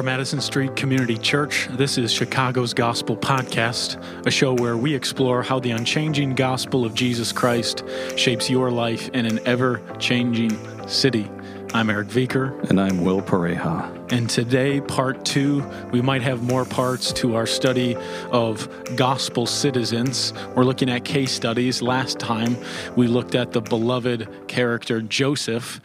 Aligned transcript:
From 0.00 0.08
Addison 0.08 0.40
Street 0.40 0.76
Community 0.76 1.18
Church, 1.18 1.68
this 1.72 1.98
is 1.98 2.10
Chicago's 2.10 2.72
Gospel 2.72 3.18
Podcast, 3.18 4.02
a 4.26 4.30
show 4.30 4.54
where 4.54 4.74
we 4.74 4.94
explore 4.94 5.42
how 5.42 5.60
the 5.60 5.72
unchanging 5.72 6.34
gospel 6.34 6.86
of 6.86 6.94
Jesus 6.94 7.32
Christ 7.32 7.84
shapes 8.16 8.48
your 8.48 8.70
life 8.70 9.10
in 9.10 9.26
an 9.26 9.40
ever 9.46 9.82
changing 9.98 10.56
city. 10.88 11.30
I'm 11.74 11.90
Eric 11.90 12.08
Viker. 12.08 12.70
And 12.70 12.80
I'm 12.80 13.04
Will 13.04 13.20
Pareja. 13.20 14.10
And 14.10 14.30
today, 14.30 14.80
part 14.80 15.22
two, 15.26 15.62
we 15.92 16.00
might 16.00 16.22
have 16.22 16.42
more 16.42 16.64
parts 16.64 17.12
to 17.12 17.36
our 17.36 17.46
study 17.46 17.94
of 18.32 18.70
gospel 18.96 19.44
citizens. 19.44 20.32
We're 20.54 20.64
looking 20.64 20.88
at 20.88 21.04
case 21.04 21.30
studies. 21.30 21.82
Last 21.82 22.18
time, 22.18 22.56
we 22.96 23.06
looked 23.06 23.34
at 23.34 23.52
the 23.52 23.60
beloved 23.60 24.48
character 24.48 25.02
Joseph 25.02 25.78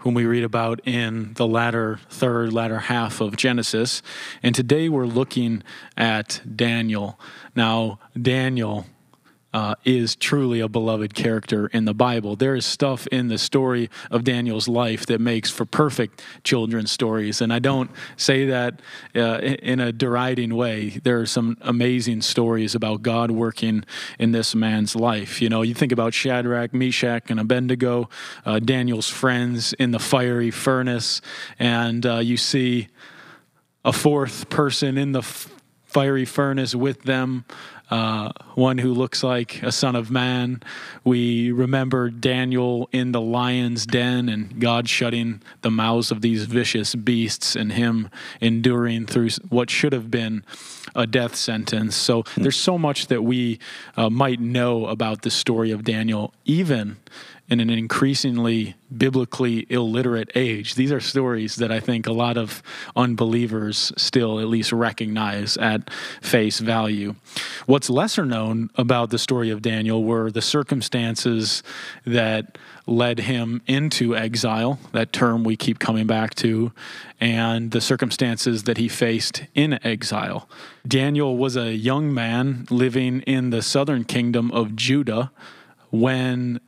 whom 0.00 0.14
we 0.14 0.24
read 0.24 0.44
about 0.44 0.80
in 0.86 1.34
the 1.34 1.46
latter 1.46 2.00
third, 2.08 2.52
latter 2.52 2.78
half 2.78 3.20
of 3.20 3.36
Genesis. 3.36 4.02
And 4.42 4.54
today 4.54 4.88
we're 4.88 5.06
looking 5.06 5.62
at 5.96 6.40
Daniel. 6.56 7.18
Now, 7.54 7.98
Daniel 8.20 8.86
uh, 9.52 9.74
is 9.84 10.14
truly 10.16 10.60
a 10.60 10.68
beloved 10.68 11.14
character 11.14 11.66
in 11.68 11.84
the 11.84 11.94
Bible. 11.94 12.36
There 12.36 12.54
is 12.54 12.64
stuff 12.64 13.06
in 13.08 13.28
the 13.28 13.38
story 13.38 13.90
of 14.10 14.24
Daniel's 14.24 14.68
life 14.68 15.06
that 15.06 15.20
makes 15.20 15.50
for 15.50 15.64
perfect 15.64 16.22
children's 16.44 16.90
stories. 16.90 17.40
And 17.40 17.52
I 17.52 17.58
don't 17.58 17.90
say 18.16 18.46
that 18.46 18.80
uh, 19.14 19.38
in 19.40 19.80
a 19.80 19.92
deriding 19.92 20.54
way. 20.54 21.00
There 21.02 21.20
are 21.20 21.26
some 21.26 21.56
amazing 21.60 22.22
stories 22.22 22.74
about 22.74 23.02
God 23.02 23.30
working 23.30 23.84
in 24.18 24.32
this 24.32 24.54
man's 24.54 24.94
life. 24.94 25.42
You 25.42 25.48
know, 25.48 25.62
you 25.62 25.74
think 25.74 25.92
about 25.92 26.14
Shadrach, 26.14 26.72
Meshach, 26.72 27.30
and 27.30 27.40
Abednego, 27.40 28.08
uh, 28.44 28.60
Daniel's 28.60 29.08
friends 29.08 29.72
in 29.74 29.90
the 29.90 29.98
fiery 29.98 30.50
furnace, 30.50 31.20
and 31.58 32.06
uh, 32.06 32.18
you 32.18 32.36
see 32.36 32.88
a 33.84 33.92
fourth 33.92 34.50
person 34.50 34.98
in 34.98 35.12
the 35.12 35.22
fiery 35.90 36.24
furnace 36.24 36.74
with 36.74 37.02
them 37.02 37.44
uh, 37.90 38.30
one 38.54 38.78
who 38.78 38.94
looks 38.94 39.24
like 39.24 39.62
a 39.62 39.72
son 39.72 39.96
of 39.96 40.10
man. 40.10 40.62
We 41.02 41.50
remember 41.50 42.08
Daniel 42.08 42.88
in 42.92 43.12
the 43.12 43.20
lion's 43.20 43.84
den 43.84 44.28
and 44.28 44.60
God 44.60 44.88
shutting 44.88 45.42
the 45.62 45.70
mouths 45.70 46.12
of 46.12 46.20
these 46.20 46.44
vicious 46.44 46.94
beasts 46.94 47.56
and 47.56 47.72
him 47.72 48.08
enduring 48.40 49.06
through 49.06 49.30
what 49.48 49.70
should 49.70 49.92
have 49.92 50.10
been 50.10 50.44
a 50.94 51.06
death 51.06 51.34
sentence. 51.34 51.96
So 51.96 52.24
there's 52.36 52.56
so 52.56 52.78
much 52.78 53.08
that 53.08 53.22
we 53.22 53.58
uh, 53.96 54.08
might 54.08 54.40
know 54.40 54.86
about 54.86 55.22
the 55.22 55.30
story 55.30 55.72
of 55.72 55.84
Daniel, 55.84 56.32
even 56.44 56.96
in 57.50 57.58
an 57.58 57.68
increasingly 57.68 58.76
biblically 58.96 59.66
illiterate 59.68 60.30
age. 60.36 60.76
These 60.76 60.92
are 60.92 61.00
stories 61.00 61.56
that 61.56 61.72
I 61.72 61.80
think 61.80 62.06
a 62.06 62.12
lot 62.12 62.36
of 62.36 62.62
unbelievers 62.94 63.92
still 63.96 64.38
at 64.38 64.46
least 64.46 64.72
recognize 64.72 65.56
at 65.56 65.90
face 66.22 66.60
value. 66.60 67.16
What's 67.66 67.90
lesser 67.90 68.24
known 68.24 68.70
about 68.76 69.10
the 69.10 69.18
story 69.18 69.50
of 69.50 69.62
Daniel 69.62 70.04
were 70.04 70.30
the 70.30 70.40
circumstances 70.40 71.64
that 72.06 72.56
led 72.86 73.20
him 73.20 73.62
into 73.66 74.16
exile, 74.16 74.78
that 74.92 75.12
term 75.12 75.42
we 75.42 75.56
keep 75.56 75.80
coming 75.80 76.06
back 76.06 76.34
to, 76.36 76.72
and 77.20 77.72
the 77.72 77.80
circumstances 77.80 78.62
that 78.64 78.78
he 78.78 78.88
faced 78.88 79.44
in 79.54 79.84
exile. 79.84 80.48
Daniel 80.86 81.36
was 81.36 81.56
a 81.56 81.74
young 81.74 82.14
man 82.14 82.66
living 82.70 83.22
in 83.22 83.50
the 83.50 83.62
southern 83.62 84.04
kingdom 84.04 84.50
of 84.52 84.76
Judah 84.76 85.30
when 85.90 86.60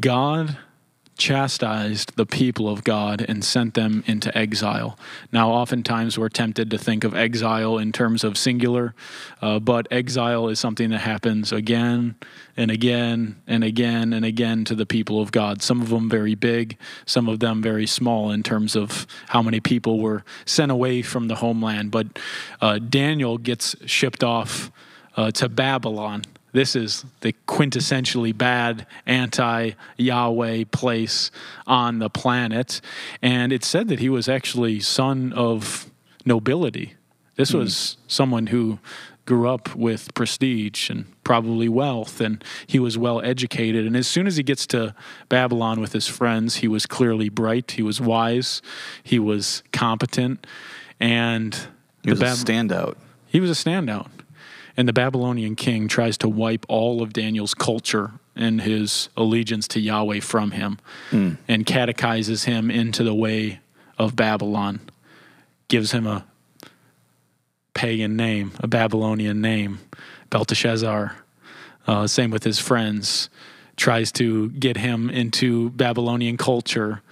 God 0.00 0.58
chastised 1.16 2.16
the 2.16 2.26
people 2.26 2.68
of 2.68 2.82
God 2.82 3.24
and 3.26 3.44
sent 3.44 3.74
them 3.74 4.02
into 4.06 4.36
exile. 4.36 4.98
Now, 5.30 5.50
oftentimes 5.50 6.18
we're 6.18 6.28
tempted 6.28 6.70
to 6.70 6.78
think 6.78 7.04
of 7.04 7.14
exile 7.14 7.78
in 7.78 7.92
terms 7.92 8.24
of 8.24 8.36
singular, 8.36 8.94
uh, 9.40 9.60
but 9.60 9.86
exile 9.90 10.48
is 10.48 10.58
something 10.58 10.90
that 10.90 10.98
happens 10.98 11.52
again 11.52 12.16
and 12.56 12.70
again 12.70 13.40
and 13.46 13.62
again 13.62 14.12
and 14.12 14.24
again 14.24 14.64
to 14.64 14.74
the 14.74 14.86
people 14.86 15.20
of 15.20 15.30
God. 15.30 15.62
Some 15.62 15.80
of 15.80 15.90
them 15.90 16.10
very 16.10 16.34
big, 16.34 16.76
some 17.06 17.28
of 17.28 17.40
them 17.40 17.62
very 17.62 17.86
small 17.86 18.30
in 18.30 18.42
terms 18.42 18.74
of 18.74 19.06
how 19.28 19.42
many 19.42 19.60
people 19.60 20.00
were 20.00 20.24
sent 20.44 20.72
away 20.72 21.02
from 21.02 21.28
the 21.28 21.36
homeland. 21.36 21.90
But 21.90 22.18
uh, 22.60 22.78
Daniel 22.78 23.38
gets 23.38 23.76
shipped 23.86 24.24
off 24.24 24.72
uh, 25.16 25.30
to 25.32 25.48
Babylon 25.48 26.24
this 26.54 26.76
is 26.76 27.04
the 27.20 27.34
quintessentially 27.48 28.36
bad 28.36 28.86
anti 29.06 29.72
Yahweh 29.96 30.64
place 30.70 31.32
on 31.66 31.98
the 31.98 32.08
planet. 32.08 32.80
And 33.20 33.52
it 33.52 33.64
said 33.64 33.88
that 33.88 33.98
he 33.98 34.08
was 34.08 34.28
actually 34.28 34.78
son 34.78 35.32
of 35.32 35.90
nobility. 36.24 36.94
This 37.34 37.50
mm. 37.50 37.58
was 37.58 37.96
someone 38.06 38.46
who 38.46 38.78
grew 39.26 39.48
up 39.48 39.74
with 39.74 40.14
prestige 40.14 40.90
and 40.90 41.06
probably 41.24 41.68
wealth, 41.68 42.20
and 42.20 42.44
he 42.68 42.78
was 42.78 42.96
well 42.96 43.20
educated. 43.22 43.84
And 43.84 43.96
as 43.96 44.06
soon 44.06 44.28
as 44.28 44.36
he 44.36 44.44
gets 44.44 44.64
to 44.68 44.94
Babylon 45.28 45.80
with 45.80 45.92
his 45.92 46.06
friends, 46.06 46.56
he 46.56 46.68
was 46.68 46.86
clearly 46.86 47.30
bright, 47.30 47.72
he 47.72 47.82
was 47.82 48.00
wise, 48.00 48.62
he 49.02 49.18
was 49.18 49.64
competent, 49.72 50.46
and 51.00 51.58
he 52.04 52.10
was 52.10 52.20
Bab- 52.20 52.36
a 52.36 52.40
standout. 52.40 52.94
He 53.26 53.40
was 53.40 53.50
a 53.50 53.54
standout. 53.54 54.08
And 54.76 54.88
the 54.88 54.92
Babylonian 54.92 55.54
king 55.54 55.88
tries 55.88 56.18
to 56.18 56.28
wipe 56.28 56.66
all 56.68 57.02
of 57.02 57.12
Daniel's 57.12 57.54
culture 57.54 58.12
and 58.34 58.60
his 58.60 59.08
allegiance 59.16 59.68
to 59.68 59.80
Yahweh 59.80 60.20
from 60.20 60.50
him 60.50 60.78
mm. 61.10 61.36
and 61.46 61.64
catechizes 61.64 62.44
him 62.44 62.70
into 62.70 63.04
the 63.04 63.14
way 63.14 63.60
of 63.98 64.16
Babylon, 64.16 64.80
gives 65.68 65.92
him 65.92 66.06
a 66.06 66.24
pagan 67.74 68.16
name, 68.16 68.52
a 68.58 68.66
Babylonian 68.66 69.40
name, 69.40 69.78
Belteshazzar. 70.30 71.16
Uh, 71.86 72.06
same 72.06 72.30
with 72.30 72.44
his 72.44 72.58
friends, 72.58 73.28
tries 73.76 74.10
to 74.12 74.50
get 74.50 74.76
him 74.76 75.10
into 75.10 75.70
Babylonian 75.70 76.36
culture. 76.36 77.02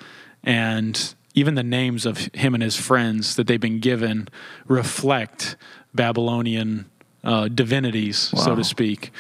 And 0.43 1.15
even 1.35 1.55
the 1.55 1.63
names 1.63 2.07
of 2.07 2.19
him 2.35 2.55
and 2.55 2.63
his 2.63 2.77
friends 2.77 3.37
that 3.37 3.47
they've 3.47 3.61
been 3.61 3.81
given 3.81 4.29
reflect 4.67 5.57
Babylonian 5.95 6.87
uh, 7.25 7.49
divinities, 7.49 8.33
wow. 8.33 8.43
so 8.43 8.57
to 8.57 8.65
speak. 8.65 9.11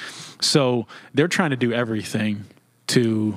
So 0.40 0.86
they're 1.14 1.28
trying 1.28 1.50
to 1.50 1.56
do 1.56 1.72
everything 1.72 2.44
to 2.88 3.36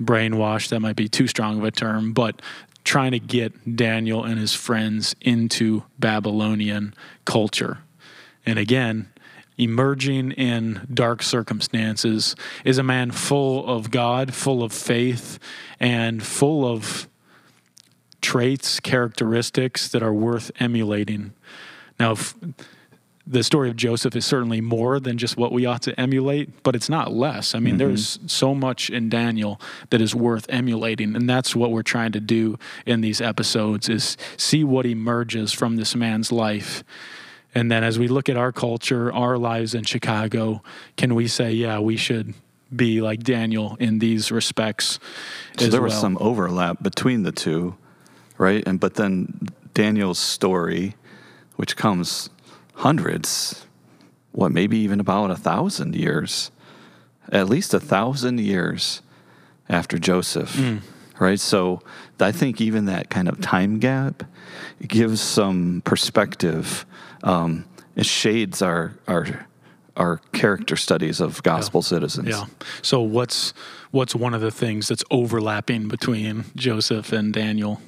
brainwash. 0.00 0.68
That 0.68 0.80
might 0.80 0.96
be 0.96 1.08
too 1.08 1.26
strong 1.26 1.58
of 1.58 1.64
a 1.64 1.70
term, 1.70 2.12
but 2.12 2.40
trying 2.84 3.12
to 3.12 3.18
get 3.18 3.76
Daniel 3.76 4.24
and 4.24 4.38
his 4.38 4.54
friends 4.54 5.16
into 5.20 5.84
Babylonian 5.98 6.94
culture. 7.24 7.78
And 8.44 8.58
again, 8.58 9.08
emerging 9.56 10.32
in 10.32 10.86
dark 10.92 11.22
circumstances 11.22 12.36
is 12.64 12.76
a 12.76 12.82
man 12.82 13.10
full 13.10 13.66
of 13.66 13.90
God, 13.90 14.34
full 14.34 14.62
of 14.62 14.72
faith, 14.72 15.38
and 15.80 16.22
full 16.22 16.66
of 16.66 17.08
traits, 18.20 18.80
characteristics 18.80 19.88
that 19.88 20.02
are 20.02 20.12
worth 20.12 20.50
emulating. 20.58 21.32
Now, 21.98 22.12
if, 22.12 22.34
the 23.26 23.42
story 23.42 23.70
of 23.70 23.76
Joseph 23.76 24.14
is 24.16 24.26
certainly 24.26 24.60
more 24.60 25.00
than 25.00 25.16
just 25.16 25.36
what 25.36 25.50
we 25.50 25.64
ought 25.64 25.82
to 25.82 25.98
emulate, 25.98 26.62
but 26.62 26.76
it's 26.76 26.90
not 26.90 27.12
less. 27.12 27.54
I 27.54 27.58
mean, 27.58 27.72
mm-hmm. 27.72 27.78
there's 27.78 28.18
so 28.26 28.54
much 28.54 28.90
in 28.90 29.08
Daniel 29.08 29.60
that 29.90 30.02
is 30.02 30.14
worth 30.14 30.46
emulating, 30.50 31.16
and 31.16 31.28
that's 31.28 31.56
what 31.56 31.70
we're 31.70 31.82
trying 31.82 32.12
to 32.12 32.20
do 32.20 32.58
in 32.84 33.00
these 33.00 33.22
episodes 33.22 33.88
is 33.88 34.18
see 34.36 34.62
what 34.62 34.84
emerges 34.84 35.52
from 35.52 35.76
this 35.76 35.94
man's 35.94 36.30
life. 36.30 36.84
And 37.54 37.70
then 37.70 37.82
as 37.82 37.98
we 37.98 38.08
look 38.08 38.28
at 38.28 38.36
our 38.36 38.52
culture, 38.52 39.12
our 39.12 39.38
lives 39.38 39.74
in 39.74 39.84
Chicago, 39.84 40.62
can 40.96 41.14
we 41.14 41.26
say, 41.26 41.52
yeah, 41.52 41.78
we 41.78 41.96
should 41.96 42.34
be 42.74 43.00
like 43.00 43.22
Daniel 43.22 43.76
in 43.80 44.00
these 44.00 44.30
respects? 44.30 44.98
So 45.58 45.68
there 45.68 45.80
well. 45.80 45.88
was 45.88 45.98
some 45.98 46.18
overlap 46.20 46.82
between 46.82 47.22
the 47.22 47.32
two, 47.32 47.76
right? 48.36 48.62
And 48.66 48.78
but 48.78 48.94
then 48.94 49.48
Daniel's 49.72 50.18
story, 50.18 50.96
which 51.56 51.76
comes 51.76 52.28
hundreds, 52.74 53.66
what, 54.32 54.52
maybe 54.52 54.78
even 54.78 55.00
about 55.00 55.30
a 55.30 55.36
thousand 55.36 55.94
years, 55.94 56.50
at 57.30 57.48
least 57.48 57.74
a 57.74 57.80
thousand 57.80 58.40
years 58.40 59.02
after 59.68 59.98
Joseph. 59.98 60.54
Mm. 60.56 60.80
Right. 61.18 61.38
So 61.38 61.80
I 62.18 62.32
think 62.32 62.60
even 62.60 62.86
that 62.86 63.08
kind 63.08 63.28
of 63.28 63.40
time 63.40 63.78
gap 63.78 64.24
gives 64.86 65.20
some 65.20 65.80
perspective. 65.84 66.84
Um, 67.22 67.66
it 67.94 68.04
shades 68.04 68.60
our, 68.62 68.94
our, 69.06 69.46
our 69.96 70.18
character 70.32 70.74
studies 70.74 71.20
of 71.20 71.40
gospel 71.44 71.78
yeah. 71.78 71.88
citizens. 71.88 72.28
Yeah. 72.28 72.46
So 72.82 73.00
what's 73.00 73.54
what's 73.92 74.14
one 74.14 74.34
of 74.34 74.40
the 74.40 74.50
things 74.50 74.88
that's 74.88 75.04
overlapping 75.10 75.86
between 75.86 76.46
Joseph 76.56 77.12
and 77.12 77.32
Daniel? 77.32 77.80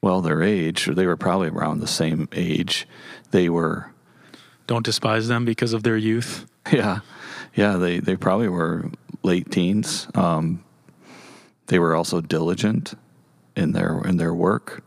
Well, 0.00 0.20
their 0.20 0.40
age, 0.40 0.86
they 0.86 1.06
were 1.06 1.16
probably 1.16 1.48
around 1.48 1.80
the 1.80 1.88
same 1.88 2.28
age. 2.30 2.86
They 3.32 3.48
were 3.48 3.90
don't 4.66 4.84
despise 4.84 5.28
them 5.28 5.44
because 5.44 5.72
of 5.72 5.82
their 5.82 5.96
youth. 5.96 6.46
Yeah, 6.72 6.98
yeah, 7.54 7.76
they 7.76 8.00
they 8.00 8.16
probably 8.16 8.48
were 8.48 8.90
late 9.22 9.52
teens. 9.52 10.08
Um, 10.16 10.64
they 11.68 11.78
were 11.78 11.94
also 11.94 12.20
diligent 12.20 12.94
in 13.54 13.70
their 13.70 14.00
in 14.04 14.16
their 14.16 14.34
work. 14.34 14.82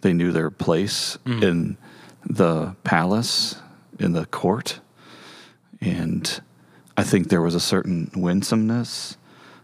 They 0.00 0.14
knew 0.14 0.32
their 0.32 0.50
place 0.50 1.18
in 1.26 1.76
the 2.24 2.74
palace, 2.84 3.56
in 3.98 4.12
the 4.12 4.24
court. 4.24 4.80
And 5.82 6.40
I 6.96 7.02
think 7.04 7.28
there 7.28 7.42
was 7.42 7.54
a 7.54 7.60
certain 7.60 8.10
winsomeness 8.16 9.18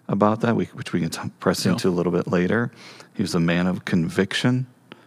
about 0.09 0.41
that, 0.43 0.57
which 0.57 0.93
we 0.93 1.01
can 1.01 1.31
press 1.41 1.65
Yeah. 1.65 1.73
into 1.73 1.89
a 1.89 1.95
little 1.97 2.13
bit 2.13 2.27
later. 2.27 2.71
He 3.15 3.23
was 3.23 3.35
a 3.35 3.41
man 3.41 3.67
of 3.67 3.87
conviction. 3.87 4.67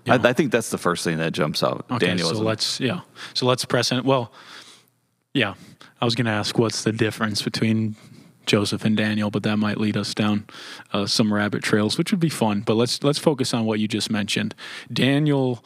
Yeah. 0.09 0.19
I, 0.23 0.29
I 0.29 0.33
think 0.33 0.51
that's 0.51 0.69
the 0.69 0.77
first 0.77 1.03
thing 1.03 1.17
that 1.17 1.31
jumps 1.31 1.63
out. 1.63 1.85
Okay, 1.91 2.07
Daniel 2.07 2.29
so 2.29 2.41
let's 2.41 2.79
yeah. 2.79 3.01
So 3.33 3.45
let's 3.45 3.65
press 3.65 3.91
in. 3.91 4.03
Well, 4.03 4.31
yeah. 5.33 5.55
I 6.01 6.05
was 6.05 6.15
going 6.15 6.25
to 6.25 6.31
ask 6.31 6.57
what's 6.57 6.83
the 6.83 6.93
difference 6.93 7.41
between 7.41 7.97
Joseph 8.45 8.85
and 8.85 8.95
Daniel, 8.95 9.29
but 9.29 9.43
that 9.43 9.57
might 9.57 9.77
lead 9.77 9.97
us 9.97 10.13
down 10.13 10.45
uh, 10.93 11.05
some 11.05 11.33
rabbit 11.33 11.61
trails, 11.61 11.97
which 11.97 12.11
would 12.11 12.21
be 12.21 12.29
fun. 12.29 12.61
But 12.61 12.75
let's 12.75 13.03
let's 13.03 13.19
focus 13.19 13.53
on 13.53 13.65
what 13.65 13.79
you 13.79 13.87
just 13.87 14.09
mentioned. 14.09 14.55
Daniel 14.91 15.63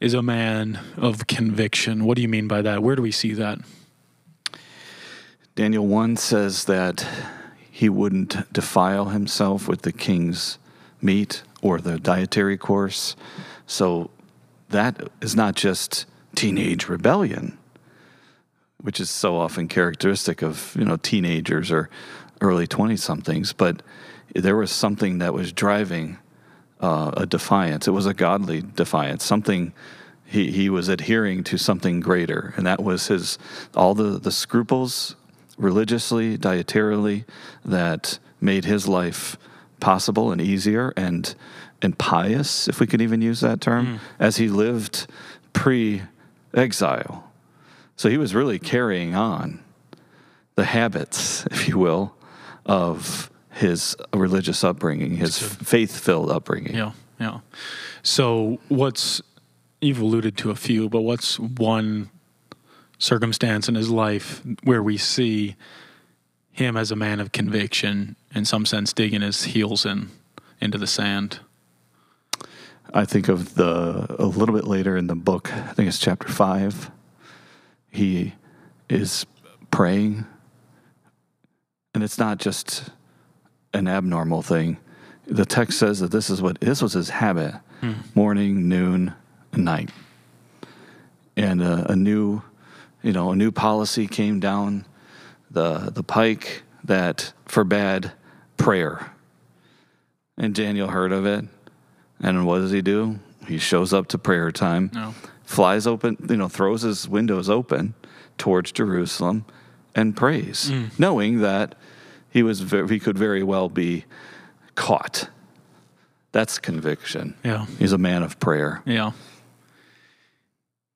is 0.00 0.14
a 0.14 0.22
man 0.22 0.80
of 0.96 1.26
conviction. 1.26 2.04
What 2.04 2.16
do 2.16 2.22
you 2.22 2.28
mean 2.28 2.48
by 2.48 2.62
that? 2.62 2.82
Where 2.82 2.96
do 2.96 3.02
we 3.02 3.10
see 3.10 3.32
that? 3.34 3.58
Daniel 5.56 5.86
1 5.86 6.16
says 6.16 6.64
that 6.66 7.06
he 7.70 7.88
wouldn't 7.88 8.50
defile 8.52 9.06
himself 9.06 9.68
with 9.68 9.82
the 9.82 9.92
king's 9.92 10.58
meat 11.02 11.42
or 11.60 11.80
the 11.80 11.98
dietary 11.98 12.56
course. 12.56 13.16
So 13.70 14.10
that 14.70 15.10
is 15.20 15.36
not 15.36 15.54
just 15.54 16.04
teenage 16.34 16.88
rebellion, 16.88 17.56
which 18.80 18.98
is 18.98 19.08
so 19.08 19.36
often 19.36 19.68
characteristic 19.68 20.42
of, 20.42 20.74
you 20.76 20.84
know, 20.84 20.96
teenagers 20.96 21.70
or 21.70 21.88
early 22.40 22.66
20 22.66 22.96
somethings, 22.96 23.52
but 23.52 23.80
there 24.34 24.56
was 24.56 24.72
something 24.72 25.18
that 25.18 25.34
was 25.34 25.52
driving 25.52 26.18
uh, 26.80 27.12
a 27.16 27.26
defiance. 27.26 27.86
It 27.86 27.92
was 27.92 28.06
a 28.06 28.14
godly 28.14 28.60
defiance, 28.60 29.24
something 29.24 29.72
he, 30.24 30.50
he 30.50 30.68
was 30.68 30.88
adhering 30.88 31.44
to 31.44 31.56
something 31.56 32.00
greater, 32.00 32.52
and 32.56 32.66
that 32.66 32.82
was 32.82 33.06
his 33.06 33.38
all 33.76 33.94
the, 33.94 34.18
the 34.18 34.32
scruples 34.32 35.14
religiously, 35.56 36.36
dietarily, 36.36 37.24
that 37.64 38.18
made 38.40 38.64
his 38.64 38.88
life 38.88 39.36
possible 39.78 40.32
and 40.32 40.40
easier 40.40 40.92
and 40.96 41.36
and 41.82 41.96
pious, 41.98 42.68
if 42.68 42.80
we 42.80 42.86
could 42.86 43.00
even 43.00 43.22
use 43.22 43.40
that 43.40 43.60
term, 43.60 43.86
mm. 43.86 43.98
as 44.18 44.36
he 44.36 44.48
lived 44.48 45.06
pre-exile. 45.52 47.30
So 47.96 48.08
he 48.08 48.18
was 48.18 48.34
really 48.34 48.58
carrying 48.58 49.14
on 49.14 49.62
the 50.54 50.64
habits, 50.64 51.46
if 51.50 51.68
you 51.68 51.78
will, 51.78 52.14
of 52.66 53.30
his 53.52 53.96
religious 54.14 54.62
upbringing, 54.64 55.16
his 55.16 55.38
faith-filled 55.38 56.30
upbringing. 56.30 56.74
Yeah, 56.74 56.92
yeah. 57.18 57.40
So 58.02 58.58
what's 58.68 59.20
you've 59.80 60.00
alluded 60.00 60.36
to 60.38 60.50
a 60.50 60.54
few, 60.54 60.88
but 60.88 61.00
what's 61.00 61.38
one 61.38 62.10
circumstance 62.98 63.68
in 63.68 63.74
his 63.74 63.90
life 63.90 64.42
where 64.62 64.82
we 64.82 64.96
see 64.96 65.56
him 66.52 66.76
as 66.76 66.90
a 66.90 66.96
man 66.96 67.20
of 67.20 67.32
conviction, 67.32 68.16
in 68.34 68.44
some 68.44 68.66
sense, 68.66 68.92
digging 68.92 69.22
his 69.22 69.44
heels 69.44 69.86
in 69.86 70.10
into 70.60 70.78
the 70.78 70.86
sand? 70.86 71.40
I 72.92 73.04
think 73.04 73.28
of 73.28 73.54
the 73.54 74.16
a 74.18 74.26
little 74.26 74.54
bit 74.54 74.64
later 74.66 74.96
in 74.96 75.06
the 75.06 75.14
book. 75.14 75.52
I 75.52 75.72
think 75.72 75.88
it's 75.88 75.98
chapter 75.98 76.28
five. 76.28 76.90
He 77.90 78.34
is 78.88 79.26
praying, 79.70 80.26
and 81.94 82.02
it's 82.02 82.18
not 82.18 82.38
just 82.38 82.90
an 83.72 83.86
abnormal 83.86 84.42
thing. 84.42 84.78
The 85.26 85.44
text 85.44 85.78
says 85.78 86.00
that 86.00 86.10
this 86.10 86.30
is 86.30 86.42
what 86.42 86.60
this 86.60 86.82
was 86.82 86.94
his 86.94 87.10
habit: 87.10 87.54
morning, 88.14 88.68
noon, 88.68 89.14
and 89.52 89.64
night. 89.64 89.90
And 91.36 91.62
uh, 91.62 91.84
a 91.88 91.96
new, 91.96 92.42
you 93.02 93.12
know, 93.12 93.30
a 93.30 93.36
new 93.36 93.52
policy 93.52 94.06
came 94.06 94.40
down 94.40 94.86
the 95.50 95.90
the 95.90 96.02
pike 96.02 96.62
that 96.84 97.32
forbade 97.46 98.12
prayer. 98.56 99.12
And 100.36 100.54
Daniel 100.54 100.88
heard 100.88 101.12
of 101.12 101.26
it. 101.26 101.44
And 102.20 102.46
what 102.46 102.58
does 102.58 102.70
he 102.70 102.82
do? 102.82 103.18
He 103.46 103.58
shows 103.58 103.92
up 103.92 104.06
to 104.08 104.18
prayer 104.18 104.52
time, 104.52 104.90
No. 104.92 105.14
flies 105.44 105.86
open, 105.86 106.16
you 106.28 106.36
know, 106.36 106.48
throws 106.48 106.82
his 106.82 107.08
windows 107.08 107.48
open 107.48 107.94
towards 108.38 108.72
Jerusalem 108.72 109.44
and 109.94 110.16
prays, 110.16 110.70
mm. 110.70 110.96
knowing 110.98 111.40
that 111.40 111.74
he 112.30 112.42
was 112.42 112.70
he 112.88 113.00
could 113.00 113.18
very 113.18 113.42
well 113.42 113.68
be 113.68 114.04
caught. 114.74 115.28
That's 116.32 116.58
conviction. 116.58 117.34
Yeah. 117.44 117.66
He's 117.78 117.92
a 117.92 117.98
man 117.98 118.22
of 118.22 118.38
prayer. 118.38 118.82
Yeah. 118.86 119.12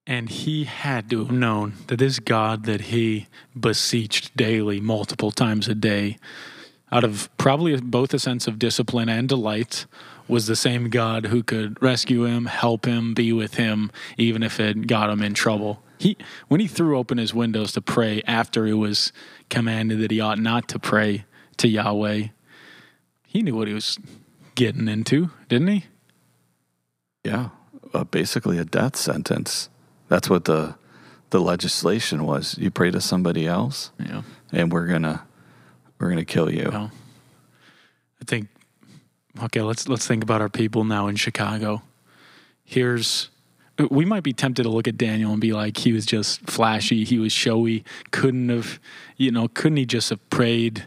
And 0.06 0.28
he 0.28 0.64
had 0.64 1.08
to 1.10 1.20
have 1.24 1.32
known 1.32 1.74
that 1.86 1.98
this 1.98 2.18
God 2.18 2.66
that 2.66 2.82
he 2.82 3.26
beseeched 3.58 4.36
daily, 4.36 4.78
multiple 4.78 5.30
times 5.30 5.66
a 5.66 5.74
day, 5.74 6.18
out 6.94 7.04
of 7.04 7.28
probably 7.36 7.76
both 7.80 8.14
a 8.14 8.18
sense 8.18 8.46
of 8.46 8.58
discipline 8.58 9.08
and 9.08 9.28
delight, 9.28 9.84
was 10.28 10.46
the 10.46 10.56
same 10.56 10.88
God 10.88 11.26
who 11.26 11.42
could 11.42 11.82
rescue 11.82 12.24
him, 12.24 12.46
help 12.46 12.86
him, 12.86 13.12
be 13.12 13.32
with 13.32 13.54
him, 13.54 13.90
even 14.16 14.42
if 14.42 14.58
it 14.60 14.86
got 14.86 15.10
him 15.10 15.20
in 15.20 15.34
trouble. 15.34 15.82
He, 15.98 16.16
when 16.48 16.60
he 16.60 16.66
threw 16.66 16.96
open 16.96 17.18
his 17.18 17.34
windows 17.34 17.72
to 17.72 17.82
pray 17.82 18.22
after 18.26 18.64
he 18.64 18.72
was 18.72 19.12
commanded 19.50 20.00
that 20.00 20.10
he 20.12 20.20
ought 20.20 20.38
not 20.38 20.68
to 20.68 20.78
pray 20.78 21.24
to 21.58 21.68
Yahweh, 21.68 22.28
he 23.26 23.42
knew 23.42 23.54
what 23.56 23.68
he 23.68 23.74
was 23.74 23.98
getting 24.54 24.86
into, 24.88 25.30
didn't 25.48 25.68
he? 25.68 25.84
Yeah, 27.24 27.48
uh, 27.92 28.04
basically 28.04 28.58
a 28.58 28.64
death 28.64 28.96
sentence. 28.96 29.68
That's 30.08 30.30
what 30.30 30.44
the 30.44 30.76
the 31.30 31.40
legislation 31.40 32.24
was. 32.24 32.56
You 32.58 32.70
pray 32.70 32.92
to 32.92 33.00
somebody 33.00 33.46
else, 33.46 33.90
Yeah. 33.98 34.22
and 34.52 34.70
we're 34.72 34.86
gonna 34.86 35.24
we're 35.98 36.08
gonna 36.08 36.24
kill 36.24 36.50
you. 36.52 36.64
No. 36.64 36.90
I 38.20 38.24
think 38.24 38.48
okay, 39.42 39.62
let's 39.62 39.88
let's 39.88 40.06
think 40.06 40.22
about 40.22 40.40
our 40.40 40.48
people 40.48 40.84
now 40.84 41.06
in 41.06 41.16
Chicago. 41.16 41.82
Here's 42.64 43.30
we 43.90 44.04
might 44.04 44.22
be 44.22 44.32
tempted 44.32 44.62
to 44.62 44.68
look 44.68 44.86
at 44.86 44.96
Daniel 44.96 45.32
and 45.32 45.40
be 45.40 45.52
like 45.52 45.78
he 45.78 45.92
was 45.92 46.06
just 46.06 46.40
flashy, 46.48 47.04
he 47.04 47.18
was 47.18 47.32
showy, 47.32 47.84
couldn't 48.10 48.48
have 48.48 48.80
you 49.16 49.30
know, 49.30 49.48
couldn't 49.48 49.76
he 49.76 49.86
just 49.86 50.10
have 50.10 50.30
prayed 50.30 50.86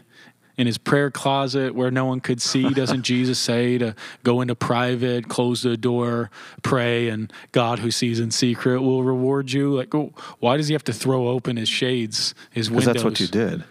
in 0.56 0.66
his 0.66 0.76
prayer 0.76 1.10
closet 1.10 1.74
where 1.74 1.90
no 1.90 2.04
one 2.04 2.20
could 2.20 2.42
see? 2.42 2.68
Doesn't 2.70 3.02
Jesus 3.04 3.38
say 3.38 3.78
to 3.78 3.94
go 4.24 4.40
into 4.40 4.54
private, 4.54 5.28
close 5.28 5.62
the 5.62 5.76
door, 5.76 6.30
pray, 6.62 7.08
and 7.08 7.32
God 7.52 7.78
who 7.78 7.90
sees 7.90 8.18
in 8.18 8.30
secret 8.32 8.80
will 8.82 9.04
reward 9.04 9.52
you? 9.52 9.74
Like, 9.74 9.94
oh, 9.94 10.12
why 10.40 10.56
does 10.56 10.66
he 10.68 10.74
have 10.74 10.84
to 10.84 10.92
throw 10.92 11.28
open 11.28 11.56
his 11.56 11.68
shades, 11.68 12.34
his 12.50 12.68
Because 12.68 12.86
windows? 12.86 13.02
that's 13.02 13.04
what 13.04 13.20
you 13.20 13.28
did. 13.28 13.64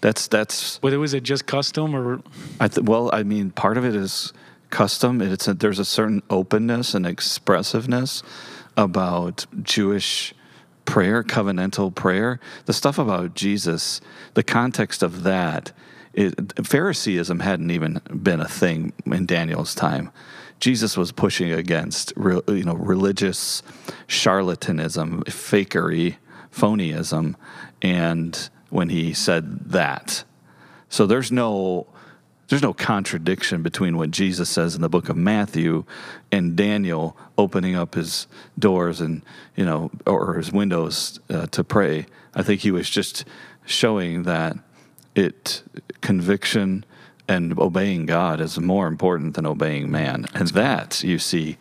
That's 0.00 0.28
that's 0.28 0.80
Whether 0.82 0.98
was 0.98 1.14
it 1.14 1.22
just 1.22 1.46
custom 1.46 1.94
or 1.94 2.20
I 2.60 2.68
th- 2.68 2.86
well, 2.86 3.10
I 3.12 3.22
mean, 3.22 3.50
part 3.50 3.76
of 3.76 3.84
it 3.84 3.94
is 3.94 4.32
custom. 4.70 5.20
It's 5.20 5.48
a, 5.48 5.54
there's 5.54 5.78
a 5.78 5.84
certain 5.84 6.22
openness 6.30 6.94
and 6.94 7.06
expressiveness 7.06 8.22
about 8.76 9.46
Jewish 9.62 10.34
prayer, 10.84 11.22
covenantal 11.22 11.94
prayer. 11.94 12.40
The 12.66 12.72
stuff 12.72 12.98
about 12.98 13.34
Jesus, 13.34 14.00
the 14.34 14.42
context 14.42 15.02
of 15.02 15.22
that, 15.24 15.72
it, 16.14 16.34
Phariseeism 16.64 17.40
hadn't 17.40 17.70
even 17.70 18.00
been 18.22 18.40
a 18.40 18.48
thing 18.48 18.92
in 19.04 19.26
Daniel's 19.26 19.74
time. 19.74 20.10
Jesus 20.60 20.96
was 20.96 21.12
pushing 21.12 21.52
against, 21.52 22.12
re, 22.16 22.40
you 22.48 22.64
know, 22.64 22.74
religious 22.74 23.62
charlatanism, 24.08 25.24
fakery, 25.24 26.16
phonyism, 26.52 27.34
and 27.82 28.48
when 28.70 28.88
he 28.88 29.12
said 29.12 29.70
that, 29.70 30.24
so 30.88 31.06
there's 31.06 31.32
no 31.32 31.86
there's 32.48 32.62
no 32.62 32.72
contradiction 32.72 33.62
between 33.62 33.98
what 33.98 34.10
Jesus 34.10 34.48
says 34.48 34.74
in 34.74 34.80
the 34.80 34.88
book 34.88 35.10
of 35.10 35.16
Matthew 35.16 35.84
and 36.32 36.56
Daniel 36.56 37.14
opening 37.36 37.74
up 37.74 37.94
his 37.94 38.26
doors 38.58 39.00
and 39.00 39.22
you 39.54 39.64
know 39.64 39.90
or 40.06 40.34
his 40.34 40.50
windows 40.50 41.20
uh, 41.30 41.46
to 41.48 41.62
pray. 41.62 42.06
I 42.34 42.42
think 42.42 42.62
he 42.62 42.70
was 42.70 42.88
just 42.88 43.24
showing 43.66 44.22
that 44.22 44.56
it 45.14 45.62
conviction 46.00 46.84
and 47.28 47.58
obeying 47.58 48.06
God 48.06 48.40
is 48.40 48.58
more 48.58 48.86
important 48.86 49.34
than 49.34 49.44
obeying 49.44 49.90
man, 49.90 50.26
and 50.32 50.48
that 50.48 51.04
you 51.04 51.18
see 51.18 51.58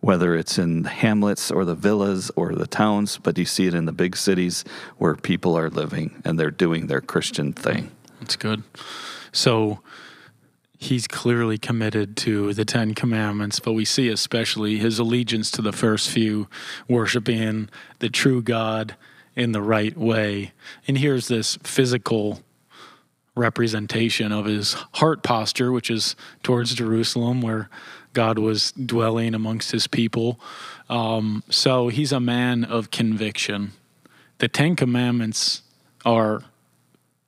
whether 0.00 0.36
it's 0.36 0.58
in 0.58 0.82
the 0.82 0.88
hamlets 0.88 1.50
or 1.50 1.64
the 1.64 1.74
villas 1.74 2.30
or 2.36 2.54
the 2.54 2.66
towns, 2.66 3.18
but 3.18 3.36
you 3.38 3.44
see 3.44 3.66
it 3.66 3.74
in 3.74 3.86
the 3.86 3.92
big 3.92 4.16
cities 4.16 4.64
where 4.98 5.14
people 5.16 5.56
are 5.56 5.70
living 5.70 6.22
and 6.24 6.38
they're 6.38 6.50
doing 6.50 6.86
their 6.86 7.00
Christian 7.00 7.52
thing. 7.52 7.90
That's 8.20 8.36
good. 8.36 8.62
So 9.32 9.80
he's 10.78 11.06
clearly 11.06 11.58
committed 11.58 12.16
to 12.18 12.52
the 12.54 12.64
Ten 12.64 12.94
Commandments, 12.94 13.60
but 13.60 13.72
we 13.72 13.84
see 13.84 14.08
especially 14.08 14.78
his 14.78 14.98
allegiance 14.98 15.50
to 15.52 15.62
the 15.62 15.72
first 15.72 16.10
few, 16.10 16.48
worshiping 16.88 17.68
the 17.98 18.08
true 18.08 18.42
God 18.42 18.96
in 19.34 19.52
the 19.52 19.62
right 19.62 19.96
way. 19.96 20.52
And 20.86 20.98
here's 20.98 21.28
this 21.28 21.56
physical 21.62 22.40
representation 23.34 24.32
of 24.32 24.46
his 24.46 24.72
heart 24.94 25.22
posture, 25.22 25.70
which 25.70 25.90
is 25.90 26.16
towards 26.42 26.74
Jerusalem, 26.74 27.42
where 27.42 27.68
God 28.16 28.38
was 28.38 28.72
dwelling 28.72 29.34
amongst 29.34 29.72
his 29.72 29.86
people. 29.86 30.40
Um, 30.88 31.44
so 31.50 31.88
he's 31.88 32.12
a 32.12 32.18
man 32.18 32.64
of 32.64 32.90
conviction. 32.90 33.72
The 34.38 34.48
Ten 34.48 34.74
Commandments 34.74 35.60
are 36.02 36.42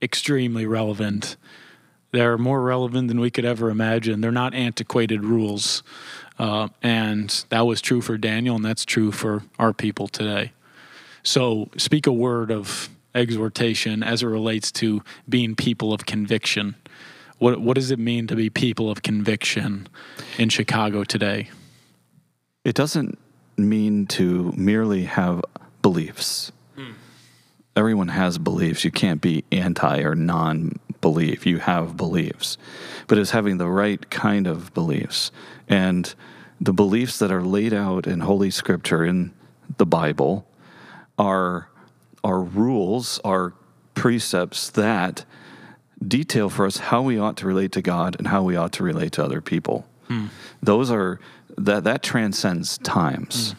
extremely 0.00 0.64
relevant. 0.64 1.37
They're 2.12 2.38
more 2.38 2.62
relevant 2.62 3.09
than 3.09 3.21
we 3.21 3.30
could 3.30 3.45
ever 3.45 3.68
imagine. 3.68 4.23
They're 4.23 4.33
not 4.33 4.54
antiquated 4.54 5.26
rules. 5.26 5.83
Uh, 6.38 6.68
and 6.83 7.45
that 7.50 7.66
was 7.66 7.83
true 7.83 8.00
for 8.00 8.16
Daniel, 8.16 8.57
and 8.57 8.64
that's 8.64 8.87
true 8.87 9.12
for 9.12 9.42
our 9.59 9.75
people 9.75 10.09
today. 10.09 10.52
So 11.23 11.68
speak 11.76 12.07
a 12.07 12.12
word 12.12 12.50
of 12.50 12.88
exhortation 13.14 14.02
as 14.02 14.23
it 14.23 14.26
relates 14.26 14.73
to 14.73 15.02
being 15.28 15.54
people 15.54 15.92
of 15.92 16.07
conviction. 16.07 16.76
What 17.38 17.61
what 17.61 17.75
does 17.75 17.90
it 17.90 17.99
mean 17.99 18.26
to 18.26 18.37
be 18.37 18.50
people 18.50 18.90
of 18.90 19.02
conviction 19.02 19.88
in 20.38 20.49
Chicago 20.49 21.04
today? 21.04 21.50
It 22.64 22.75
doesn't 22.75 23.18
mean 23.57 24.07
to 24.07 24.52
merely 24.57 25.04
have 25.04 25.42
beliefs. 25.83 26.52
Hmm. 26.76 26.92
Everyone 27.76 28.09
has 28.09 28.38
beliefs. 28.38 28.85
You 28.85 28.90
can't 28.90 29.21
be 29.21 29.45
anti 29.52 30.00
or 30.00 30.14
non 30.14 30.78
belief. 31.00 31.47
You 31.47 31.59
have 31.59 31.97
beliefs. 31.97 32.59
But 33.07 33.18
it's 33.18 33.30
having 33.30 33.59
the 33.59 33.68
right 33.68 34.09
kind 34.11 34.47
of 34.47 34.75
beliefs. 34.75 35.30
And 35.68 36.12
the 36.61 36.73
beliefs 36.73 37.18
that 37.21 37.30
are 37.30 37.42
laid 37.42 37.73
out 37.73 38.07
in 38.07 38.21
Holy 38.21 38.50
Scripture 38.50 39.04
in 39.04 39.33
the 39.76 39.87
Bible 39.87 40.47
are 41.18 41.68
are 42.25 42.40
rules, 42.40 43.21
are 43.25 43.54
precepts 43.95 44.71
that 44.71 45.25
detail 46.06 46.48
for 46.48 46.66
us 46.66 46.76
how 46.76 47.02
we 47.02 47.18
ought 47.18 47.36
to 47.38 47.46
relate 47.46 47.72
to 47.72 47.82
God 47.82 48.16
and 48.18 48.28
how 48.28 48.42
we 48.42 48.56
ought 48.56 48.72
to 48.72 48.82
relate 48.82 49.12
to 49.12 49.24
other 49.24 49.40
people. 49.40 49.86
Hmm. 50.06 50.26
Those 50.62 50.90
are 50.90 51.20
that 51.56 51.84
that 51.84 52.02
transcends 52.02 52.78
times. 52.78 53.52
Hmm. 53.52 53.58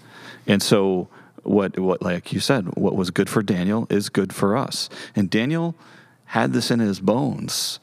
And 0.52 0.64
so 0.64 1.10
what 1.44 1.80
what 1.80 2.02
like 2.02 2.34
you 2.34 2.40
said, 2.40 2.76
what 2.76 2.96
was 2.96 3.12
good 3.12 3.30
for 3.30 3.44
Daniel 3.44 3.88
is 3.90 4.10
good 4.10 4.34
for 4.34 4.58
us. 4.58 4.90
And 5.16 5.30
Daniel 5.30 5.76
had 6.26 6.54
this 6.54 6.72
in 6.72 6.80
his 6.80 7.00
bones. 7.00 7.80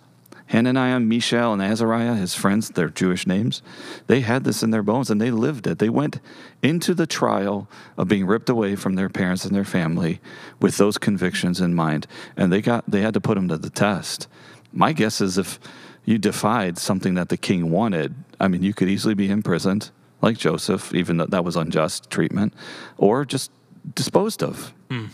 Hananiah, 0.48 1.00
Mishael, 1.00 1.52
and 1.52 1.62
Azariah, 1.62 2.14
his 2.14 2.34
friends, 2.34 2.70
their 2.70 2.88
Jewish 2.88 3.26
names, 3.26 3.62
they 4.06 4.20
had 4.20 4.44
this 4.44 4.62
in 4.62 4.70
their 4.70 4.82
bones 4.82 5.10
and 5.10 5.20
they 5.20 5.30
lived 5.30 5.66
it. 5.66 5.78
They 5.78 5.88
went 5.88 6.20
into 6.62 6.94
the 6.94 7.06
trial 7.06 7.68
of 7.96 8.08
being 8.08 8.26
ripped 8.26 8.48
away 8.48 8.76
from 8.76 8.94
their 8.94 9.08
parents 9.08 9.44
and 9.44 9.54
their 9.54 9.64
family 9.64 10.20
with 10.60 10.76
those 10.76 10.98
convictions 10.98 11.60
in 11.60 11.74
mind. 11.74 12.06
And 12.36 12.52
they 12.52 12.60
got 12.60 12.88
they 12.88 13.00
had 13.00 13.14
to 13.14 13.20
put 13.20 13.34
them 13.34 13.48
to 13.48 13.58
the 13.58 13.70
test. 13.70 14.28
My 14.72 14.92
guess 14.92 15.20
is 15.20 15.36
if 15.36 15.58
you 16.04 16.18
defied 16.18 16.78
something 16.78 17.14
that 17.14 17.28
the 17.28 17.36
king 17.36 17.70
wanted, 17.70 18.14
I 18.38 18.46
mean, 18.46 18.62
you 18.62 18.72
could 18.72 18.88
easily 18.88 19.14
be 19.14 19.28
imprisoned, 19.28 19.90
like 20.22 20.38
Joseph, 20.38 20.94
even 20.94 21.16
though 21.16 21.26
that 21.26 21.44
was 21.44 21.56
unjust 21.56 22.10
treatment, 22.10 22.54
or 22.96 23.24
just 23.24 23.50
disposed 23.94 24.42
of. 24.42 24.72
Mm. 24.90 25.08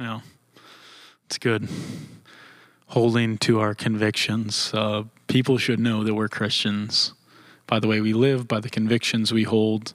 Yeah, 0.00 0.20
it's 1.26 1.38
good 1.38 1.68
holding 2.88 3.38
to 3.38 3.60
our 3.60 3.74
convictions. 3.74 4.72
Uh, 4.74 5.04
people 5.26 5.58
should 5.58 5.78
know 5.78 6.04
that 6.04 6.14
we're 6.14 6.28
Christians 6.28 7.12
by 7.66 7.78
the 7.78 7.86
way 7.86 8.00
we 8.00 8.12
live, 8.12 8.48
by 8.48 8.60
the 8.60 8.70
convictions 8.70 9.32
we 9.32 9.44
hold. 9.44 9.94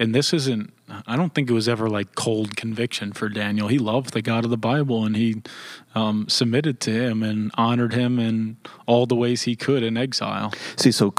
And 0.00 0.14
this 0.14 0.32
isn't, 0.32 0.72
I 1.06 1.16
don't 1.16 1.34
think 1.34 1.50
it 1.50 1.52
was 1.52 1.68
ever 1.68 1.88
like 1.88 2.14
cold 2.14 2.56
conviction 2.56 3.12
for 3.12 3.28
Daniel. 3.28 3.68
He 3.68 3.78
loved 3.78 4.12
the 4.12 4.22
God 4.22 4.44
of 4.44 4.50
the 4.50 4.56
Bible 4.56 5.04
and 5.04 5.16
he 5.16 5.42
um, 5.94 6.28
submitted 6.28 6.80
to 6.80 6.92
him 6.92 7.22
and 7.22 7.50
honored 7.54 7.94
him 7.94 8.18
in 8.18 8.58
all 8.86 9.06
the 9.06 9.16
ways 9.16 9.42
he 9.42 9.56
could 9.56 9.82
in 9.82 9.96
exile. 9.96 10.52
See, 10.76 10.92
so 10.92 11.12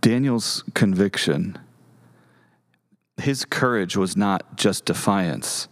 Daniel's 0.00 0.62
conviction, 0.74 1.58
his 3.18 3.44
courage 3.44 3.96
was 3.96 4.16
not 4.16 4.56
just 4.56 4.84
defiance, 4.84 5.68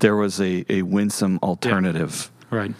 there 0.00 0.16
was 0.16 0.40
a, 0.40 0.64
a 0.68 0.82
winsome 0.82 1.38
alternative. 1.42 2.30
Yeah. 2.52 2.58
Right. 2.58 2.74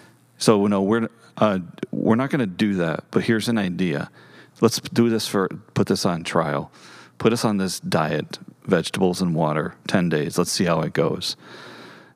So 0.45 0.67
no, 0.67 0.83
we're 0.83 1.09
uh, 1.39 1.61
we're 1.91 2.17
not 2.17 2.29
going 2.29 2.41
to 2.41 2.47
do 2.47 2.75
that. 2.75 3.05
But 3.11 3.25
here's 3.25 3.49
an 3.49 3.57
idea. 3.57 4.11
Let's 4.61 4.79
do 4.79 5.09
this 5.09 5.27
for 5.27 5.49
put 5.73 5.87
this 5.87 6.05
on 6.05 6.23
trial. 6.23 6.71
Put 7.17 7.33
us 7.33 7.47
on 7.47 7.57
this 7.57 7.81
diet, 7.81 8.39
vegetables 8.67 9.23
and 9.23 9.35
water, 9.35 9.75
ten 9.89 10.11
days. 10.11 10.37
Let's 10.37 10.53
see 10.53 10.67
how 10.67 10.83
it 10.83 10.93
goes. 10.93 11.37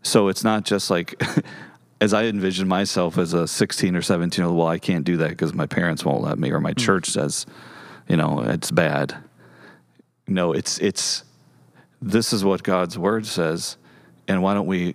So 0.02 0.28
it's 0.28 0.44
not 0.44 0.64
just 0.64 0.90
like. 0.90 1.20
as 2.00 2.14
I 2.14 2.26
envision 2.26 2.68
myself 2.68 3.18
as 3.18 3.34
a 3.34 3.48
16 3.48 3.96
or 3.96 4.02
17 4.02 4.40
year 4.40 4.48
old, 4.48 4.56
well, 4.56 4.68
I 4.68 4.78
can't 4.78 5.04
do 5.04 5.16
that 5.16 5.30
because 5.30 5.52
my 5.52 5.66
parents 5.66 6.04
won't 6.04 6.22
let 6.22 6.38
me, 6.38 6.52
or 6.52 6.60
my 6.60 6.72
mm. 6.72 6.78
church 6.78 7.10
says, 7.10 7.44
you 8.06 8.16
know, 8.16 8.40
it's 8.42 8.70
bad. 8.70 9.16
No, 10.28 10.52
it's 10.52 10.78
it's 10.78 11.24
this 12.00 12.32
is 12.32 12.44
what 12.44 12.62
God's 12.62 12.96
word 12.96 13.26
says, 13.26 13.78
and 14.28 14.44
why 14.44 14.54
don't 14.54 14.68
we 14.68 14.94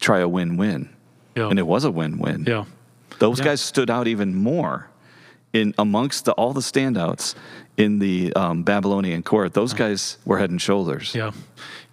try 0.00 0.20
a 0.20 0.28
win-win? 0.28 0.88
Yeah. 1.34 1.48
And 1.48 1.58
it 1.58 1.66
was 1.66 1.84
a 1.84 1.90
win-win. 1.90 2.44
Yeah. 2.46 2.64
Those 3.18 3.38
yeah. 3.38 3.46
guys 3.46 3.60
stood 3.60 3.90
out 3.90 4.06
even 4.06 4.34
more 4.34 4.88
in 5.52 5.74
amongst 5.78 6.24
the, 6.24 6.32
all 6.32 6.52
the 6.52 6.60
standouts 6.60 7.34
in 7.76 7.98
the 7.98 8.32
um, 8.34 8.62
Babylonian 8.62 9.22
court. 9.22 9.54
Those 9.54 9.74
guys 9.74 10.18
were 10.24 10.38
head 10.38 10.50
and 10.50 10.60
shoulders. 10.60 11.14
Yeah. 11.14 11.32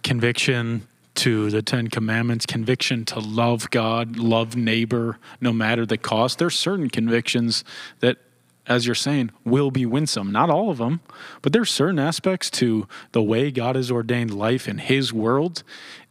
Conviction 0.02 0.86
to 1.16 1.50
the 1.50 1.60
Ten 1.60 1.88
Commandments, 1.88 2.46
conviction 2.46 3.04
to 3.06 3.18
love 3.18 3.70
God, 3.70 4.16
love 4.16 4.56
neighbor, 4.56 5.18
no 5.40 5.52
matter 5.52 5.84
the 5.84 5.98
cost. 5.98 6.38
There's 6.38 6.58
certain 6.58 6.88
convictions 6.88 7.64
that 8.00 8.18
as 8.70 8.86
you're 8.86 8.94
saying, 8.94 9.32
will 9.44 9.72
be 9.72 9.84
winsome. 9.84 10.30
Not 10.30 10.48
all 10.48 10.70
of 10.70 10.78
them, 10.78 11.00
but 11.42 11.52
there's 11.52 11.70
certain 11.70 11.98
aspects 11.98 12.48
to 12.52 12.86
the 13.10 13.22
way 13.22 13.50
God 13.50 13.74
has 13.74 13.90
ordained 13.90 14.32
life 14.32 14.68
in 14.68 14.78
His 14.78 15.12
world 15.12 15.64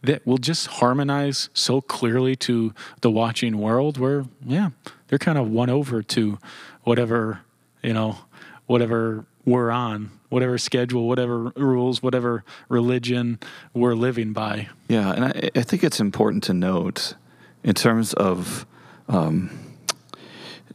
that 0.04 0.28
will 0.28 0.38
just 0.38 0.68
harmonize 0.68 1.50
so 1.54 1.80
clearly 1.80 2.36
to 2.36 2.74
the 3.00 3.10
watching 3.10 3.58
world 3.58 3.98
where, 3.98 4.26
yeah, 4.46 4.72
they're 5.08 5.18
kind 5.18 5.38
of 5.38 5.50
won 5.50 5.70
over 5.70 6.04
to 6.04 6.38
whatever, 6.84 7.40
you 7.82 7.94
know, 7.94 8.18
whatever 8.68 9.26
we're 9.46 9.72
on, 9.72 10.12
whatever 10.28 10.58
schedule, 10.58 11.08
whatever 11.08 11.54
rules, 11.56 12.04
whatever 12.04 12.44
religion 12.68 13.40
we're 13.74 13.96
living 13.96 14.34
by. 14.34 14.68
Yeah, 14.90 15.14
and 15.14 15.26
I, 15.26 15.50
I 15.56 15.62
think 15.62 15.84
it's 15.84 16.02
important 16.02 16.44
to 16.44 16.54
note 16.54 17.16
in 17.64 17.74
terms 17.74 18.14
of 18.14 18.66
um, 19.08 19.50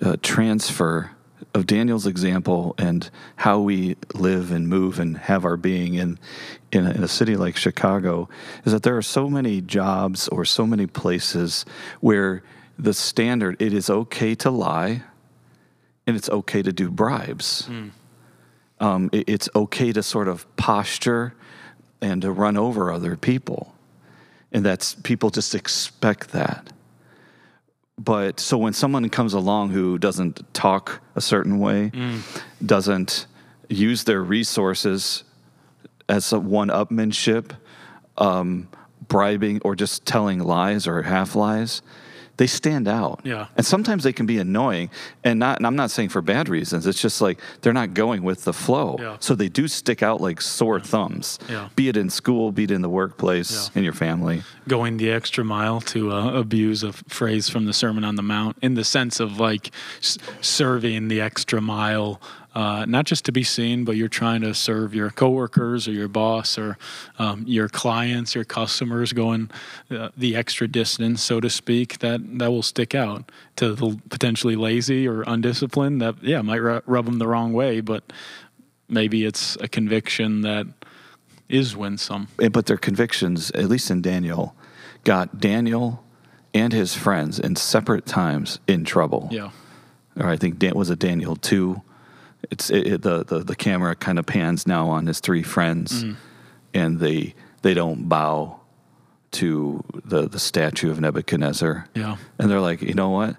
uh, 0.01 0.17
transfer 0.23 1.11
of 1.55 1.67
Daniel's 1.67 2.07
example 2.07 2.75
and 2.79 3.09
how 3.37 3.61
we 3.61 3.97
live 4.13 4.51
and 4.51 4.69
move 4.69 4.99
and 4.99 5.17
have 5.17 5.45
our 5.45 5.57
being 5.57 5.95
in, 5.95 6.19
in 6.73 6.85
a, 6.85 6.91
in 6.91 7.05
a 7.05 7.09
city 7.09 7.37
like 7.37 7.57
Chicago 7.57 8.29
is 8.65 8.73
that 8.73 8.83
there 8.83 8.97
are 8.97 9.03
so 9.03 9.31
many 9.31 9.61
jobs 9.61 10.27
or 10.29 10.45
so 10.45 10.67
many 10.67 10.87
places 10.87 11.65
where 12.01 12.43
the 12.77 12.93
standard 12.93 13.61
it 13.63 13.73
is 13.73 13.89
okay 13.89 14.35
to 14.35 14.51
lie 14.51 15.03
and 16.09 16.17
it's 16.17 16.29
okay 16.29 16.61
to 16.61 16.73
do 16.73 16.91
bribes. 16.91 17.69
Mm. 17.69 17.91
Um, 18.81 19.11
it, 19.13 19.29
it's 19.29 19.49
okay 19.55 19.93
to 19.93 20.03
sort 20.03 20.27
of 20.27 20.45
posture 20.57 21.35
and 22.01 22.21
to 22.23 22.33
run 22.33 22.57
over 22.57 22.91
other 22.91 23.17
people. 23.17 23.73
And 24.51 24.65
that's 24.65 24.95
people 24.95 25.31
just 25.31 25.55
expect 25.55 26.33
that 26.33 26.74
but 27.99 28.41
so 28.41 28.59
when 28.59 28.73
someone 28.73 29.09
comes 29.09 29.35
along 29.35 29.71
who 29.71 29.99
doesn't 29.99 30.53
talk 30.53 31.01
a 31.15 31.21
certain 31.21 31.59
way, 31.59 31.91
mm. 31.91 32.21
doesn't 32.65 33.27
use 33.69 34.05
their 34.05 34.23
resources 34.23 35.25
as 36.09 36.33
a 36.33 36.39
one-upmanship, 36.39 37.53
um, 38.19 38.69
bribing 39.07 39.61
or 39.65 39.75
just 39.75 40.05
telling 40.05 40.41
lies 40.41 40.87
or 40.87 41.03
half 41.03 41.35
lies, 41.35 41.83
they 42.37 42.47
stand 42.47 42.89
out. 42.89 43.21
Yeah. 43.25 43.47
And 43.57 43.65
sometimes 43.65 44.05
they 44.05 44.13
can 44.13 44.27
be 44.27 44.39
annoying 44.39 44.91
and 45.23 45.39
not 45.39 45.59
and 45.59 45.67
I'm 45.67 45.77
not 45.77 45.91
saying 45.91 46.09
for 46.09 46.21
bad 46.21 46.49
reasons. 46.49 46.87
It's 46.87 47.01
just 47.01 47.21
like 47.21 47.39
they're 47.61 47.73
not 47.73 47.95
going 47.95 48.23
with 48.23 48.45
the 48.45 48.53
flow. 48.53 48.97
Yeah. 48.99 49.17
So 49.21 49.35
they 49.35 49.49
do 49.49 49.69
stick 49.69 50.03
out 50.03 50.21
like 50.21 50.41
sore 50.41 50.81
thumbs. 50.81 51.39
Yeah. 51.49 51.69
Be 51.77 51.89
it 51.89 51.97
in 51.97 52.11
school, 52.11 52.53
be 52.53 52.65
it 52.65 52.71
in 52.71 52.83
the 52.83 52.89
workplace, 52.89 53.71
yeah. 53.73 53.79
in 53.79 53.85
your 53.85 53.93
family. 53.93 54.43
Going 54.67 54.97
the 54.97 55.11
extra 55.11 55.45
mile 55.45 55.81
to 55.83 56.13
uh, 56.13 56.33
abuse 56.33 56.83
a 56.83 56.93
phrase 56.93 57.49
from 57.49 57.67
the 57.67 57.73
Sermon 57.73 58.05
on 58.05 58.17
the 58.17 58.23
Mount 58.23 58.57
in 58.63 58.75
the 58.75 58.85
sense 58.85 59.21
of 59.21 59.39
like 59.39 59.71
s- 59.99 60.19
serving 60.41 61.09
the 61.09 61.21
extra 61.21 61.61
mile 61.61 62.21
uh, 62.55 62.85
not 62.87 63.05
just 63.05 63.25
to 63.25 63.33
be 63.33 63.43
seen, 63.43 63.85
but 63.85 63.97
you're 63.97 64.09
trying 64.09 64.41
to 64.43 64.55
serve 64.55 64.95
your 64.95 65.11
coworkers 65.11 65.89
or 65.89 65.93
your 65.93 66.09
boss 66.09 66.57
or 66.57 66.79
um, 67.19 67.45
your 67.47 67.69
clients, 67.69 68.35
your 68.35 68.45
customers, 68.45 69.13
going 69.13 69.51
uh, 69.91 70.11
the 70.17 70.37
extra 70.37 70.69
distance, 70.69 71.23
so 71.23 71.41
to 71.41 71.51
speak. 71.51 71.99
That 71.99 72.21
that 72.39 72.51
will 72.51 72.63
stick 72.63 72.95
out 72.95 73.33
to 73.57 73.75
the 73.75 74.01
potentially 74.09 74.57
lazy 74.57 75.09
or 75.09 75.23
undisciplined. 75.27 76.01
That 76.01 76.23
yeah 76.23 76.43
might 76.43 76.59
rub 76.59 77.07
them 77.07 77.19
the 77.19 77.27
wrong 77.27 77.53
way, 77.53 77.81
but 77.81 78.05
maybe 78.89 79.25
it's 79.25 79.57
a 79.57 79.69
conviction 79.69 80.43
that 80.43 80.67
is 81.49 81.77
winsome. 81.77 82.29
But 82.37 82.67
their 82.67 82.77
convictions, 82.77 83.51
at 83.51 83.69
least 83.69 83.91
in 83.91 84.01
Daniel, 84.01 84.55
got 85.05 85.41
Daniel 85.41 86.05
and 86.55 86.73
his 86.73 86.95
friends 86.95 87.41
in 87.41 87.57
separate 87.57 88.07
times 88.07 88.61
in 88.67 88.85
trouble. 88.85 89.29
Yeah. 89.31 89.51
or 90.17 90.29
I 90.29 90.37
think 90.37 90.59
Dan, 90.59 90.75
was 90.75 90.89
it 90.89 91.01
Daniel 91.01 91.37
two. 91.37 91.83
It's 92.55 92.71
it, 92.71 93.03
the, 93.03 93.25
the 93.25 93.41
the 93.41 93.57
camera 93.57 93.97
kind 93.97 94.17
of 94.17 94.27
pans 94.27 94.65
now 94.65 94.89
on 94.89 95.07
his 95.09 95.19
three 95.19 95.43
friends, 95.43 96.05
and 96.73 97.01
they 97.01 97.35
they 97.63 97.75
don't 97.75 98.09
bow 98.09 98.61
to 99.33 99.83
the 100.05 100.29
the 100.29 100.39
statue 100.39 100.89
of 100.93 101.01
Nebuchadnezzar. 101.01 101.89
Yeah. 101.95 102.17
and 102.39 102.49
they're 102.49 102.61
like, 102.61 102.81
you 102.81 102.95
know 102.95 103.11
what? 103.11 103.37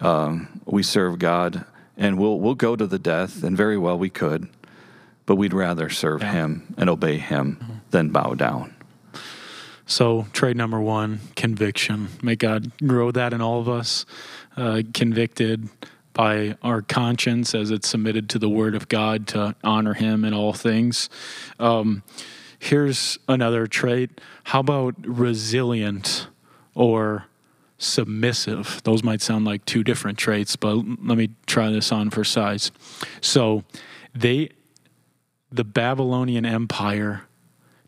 Um, 0.00 0.60
we 0.64 0.84
serve 0.84 1.18
God, 1.18 1.64
and 1.96 2.18
we'll 2.20 2.38
we'll 2.38 2.54
go 2.54 2.76
to 2.76 2.86
the 2.86 3.00
death, 3.00 3.42
and 3.42 3.56
very 3.56 3.76
well 3.76 3.98
we 3.98 4.10
could, 4.10 4.48
but 5.26 5.34
we'd 5.34 5.52
rather 5.54 5.90
serve 5.90 6.22
Yeah. 6.22 6.32
Him 6.32 6.74
and 6.76 6.88
obey 6.88 7.18
Him 7.18 7.82
than 7.90 8.10
bow 8.10 8.34
down. 8.34 8.74
So, 9.88 10.26
trade 10.32 10.56
number 10.56 10.80
one, 10.80 11.18
conviction. 11.34 12.08
May 12.22 12.36
God 12.36 12.70
grow 12.86 13.10
that 13.10 13.32
in 13.32 13.40
all 13.40 13.58
of 13.60 13.68
us, 13.68 14.06
uh, 14.56 14.82
convicted 14.94 15.68
by 16.16 16.56
our 16.62 16.80
conscience 16.80 17.54
as 17.54 17.70
it's 17.70 17.86
submitted 17.86 18.30
to 18.30 18.38
the 18.38 18.48
Word 18.48 18.74
of 18.74 18.88
God 18.88 19.28
to 19.28 19.54
honor 19.62 19.92
Him 19.92 20.24
in 20.24 20.32
all 20.32 20.54
things. 20.54 21.10
Um, 21.58 22.02
here's 22.58 23.18
another 23.28 23.66
trait. 23.66 24.18
How 24.44 24.60
about 24.60 24.94
resilient 25.06 26.28
or 26.74 27.26
submissive? 27.76 28.80
Those 28.84 29.04
might 29.04 29.20
sound 29.20 29.44
like 29.44 29.66
two 29.66 29.84
different 29.84 30.16
traits, 30.16 30.56
but 30.56 30.76
let 30.76 31.18
me 31.18 31.28
try 31.46 31.70
this 31.70 31.92
on 31.92 32.08
for 32.08 32.24
size. 32.24 32.72
So, 33.20 33.64
they, 34.14 34.48
the 35.52 35.64
Babylonian 35.64 36.46
Empire, 36.46 37.24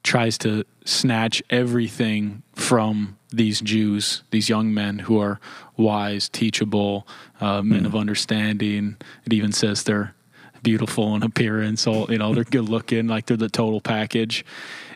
tries 0.03 0.37
to 0.39 0.65
snatch 0.85 1.43
everything 1.49 2.43
from 2.55 3.18
these 3.31 3.61
Jews, 3.61 4.23
these 4.31 4.49
young 4.49 4.73
men 4.73 5.01
who 5.01 5.21
are 5.21 5.41
wise, 5.77 6.29
teachable, 6.29 7.07
uh, 7.41 7.63
men 7.63 7.87
of 7.87 7.95
understanding. 7.95 8.97
It 9.25 9.33
even 9.33 9.53
says 9.53 9.85
they're 9.85 10.15
beautiful 10.63 11.15
in 11.15 11.23
appearance, 11.23 11.87
all 11.87 12.11
you 12.11 12.19
know, 12.19 12.35
they're 12.35 12.45
good 12.51 12.69
looking, 12.69 13.07
like 13.07 13.27
they're 13.27 13.37
the 13.37 13.49
total 13.49 13.81
package. 13.81 14.45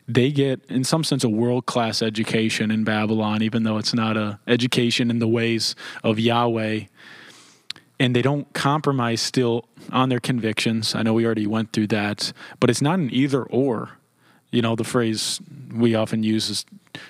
They 0.09 0.33
get, 0.33 0.65
in 0.69 0.83
some 0.83 1.05
sense, 1.05 1.23
a 1.23 1.29
world 1.29 1.67
class 1.67 2.03
education 2.03 2.71
in 2.71 2.83
Babylon, 2.83 3.43
even 3.43 3.62
though 3.62 3.79
it's 3.79 3.95
not 3.95 4.17
a 4.17 4.41
education 4.49 5.11
in 5.11 5.21
the 5.21 5.29
ways 5.29 5.77
of 6.03 6.19
Yahweh 6.19 6.87
and 8.03 8.17
they 8.17 8.23
don't 8.23 8.53
compromise 8.53 9.21
still 9.21 9.65
on 9.93 10.09
their 10.09 10.19
convictions. 10.19 10.93
I 10.97 11.05
know 11.05 11.15
we 11.15 11.25
already 11.25 11.47
went 11.47 11.73
through 11.73 11.87
that, 11.89 12.33
but 12.59 12.69
it's 12.69 12.83
not 12.83 12.99
an 12.99 13.11
either 13.12 13.45
or. 13.45 13.91
You 14.51 14.61
know, 14.61 14.75
the 14.75 14.83
phrase 14.83 15.41
we 15.73 15.95
often 15.95 16.25
use 16.25 16.51
is 16.51 16.67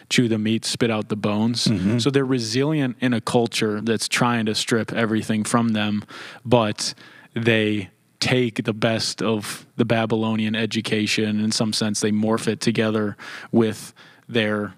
chew 0.08 0.28
the 0.28 0.38
meat, 0.38 0.64
spit 0.64 0.90
out 0.90 1.08
the 1.08 1.16
bones. 1.16 1.66
Mm-hmm. 1.66 1.98
So 1.98 2.10
they're 2.10 2.24
resilient 2.24 2.96
in 3.00 3.12
a 3.12 3.20
culture 3.20 3.80
that's 3.80 4.08
trying 4.08 4.46
to 4.46 4.54
strip 4.54 4.92
everything 4.92 5.44
from 5.44 5.70
them, 5.70 6.04
but 6.44 6.94
they 7.34 7.90
take 8.20 8.64
the 8.64 8.72
best 8.72 9.20
of 9.20 9.66
the 9.76 9.84
Babylonian 9.84 10.54
education. 10.54 11.40
In 11.40 11.50
some 11.50 11.72
sense, 11.72 12.00
they 12.00 12.12
morph 12.12 12.46
it 12.46 12.60
together 12.60 13.16
with 13.50 13.92
their 14.28 14.74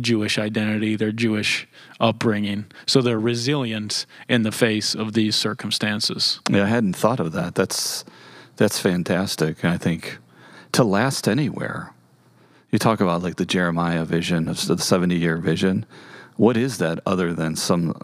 Jewish 0.00 0.38
identity, 0.38 0.96
their 0.96 1.12
Jewish 1.12 1.68
upbringing. 2.00 2.66
So 2.86 3.00
they're 3.00 3.18
resilient 3.18 4.06
in 4.28 4.42
the 4.42 4.52
face 4.52 4.94
of 4.94 5.12
these 5.12 5.36
circumstances. 5.36 6.40
Yeah, 6.50 6.64
I 6.64 6.66
hadn't 6.66 6.96
thought 6.96 7.20
of 7.20 7.32
that. 7.32 7.54
That's 7.54 8.04
that's 8.56 8.80
fantastic. 8.80 9.64
I 9.64 9.76
think 9.76 10.18
to 10.72 10.84
last 10.84 11.28
anywhere. 11.28 11.92
You 12.70 12.78
talk 12.78 13.00
about 13.00 13.22
like 13.22 13.36
the 13.36 13.46
Jeremiah 13.46 14.04
vision 14.04 14.48
of 14.48 14.64
the 14.66 14.78
70 14.78 15.16
year 15.16 15.38
vision. 15.38 15.86
What 16.36 16.56
is 16.56 16.78
that 16.78 17.00
other 17.06 17.32
than 17.34 17.56
some 17.56 17.94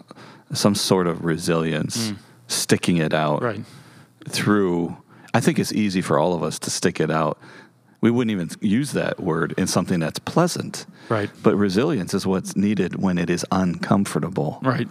some 0.53 0.74
sort 0.74 1.07
of 1.07 1.24
resilience, 1.24 2.11
hmm. 2.11 2.16
sticking 2.46 2.96
it 2.98 3.12
out 3.12 3.42
Right. 3.42 3.64
through 4.29 4.96
I 5.33 5.40
think 5.40 5.59
it's 5.59 5.72
easy 5.72 6.00
for 6.00 6.18
all 6.18 6.33
of 6.33 6.42
us 6.44 6.59
to 6.61 6.70
stick 6.70 7.00
it 7.00 7.11
out. 7.11 7.38
We 8.00 8.11
wouldn't 8.11 8.31
even 8.31 8.50
use 8.61 8.92
that 8.92 9.18
word 9.18 9.53
in 9.59 9.66
something 9.66 9.98
that's 9.98 10.20
pleasant. 10.20 10.87
Right. 11.09 11.29
But 11.42 11.57
resilience 11.57 12.14
is 12.14 12.24
what's 12.27 12.55
needed 12.55 13.03
when 13.03 13.18
it 13.18 13.29
is 13.29 13.44
uncomfortable. 13.50 14.61
Right. 14.62 14.87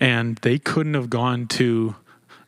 And 0.00 0.36
they 0.38 0.58
couldn't 0.58 0.94
have 0.94 1.08
gone 1.08 1.46
to 1.48 1.94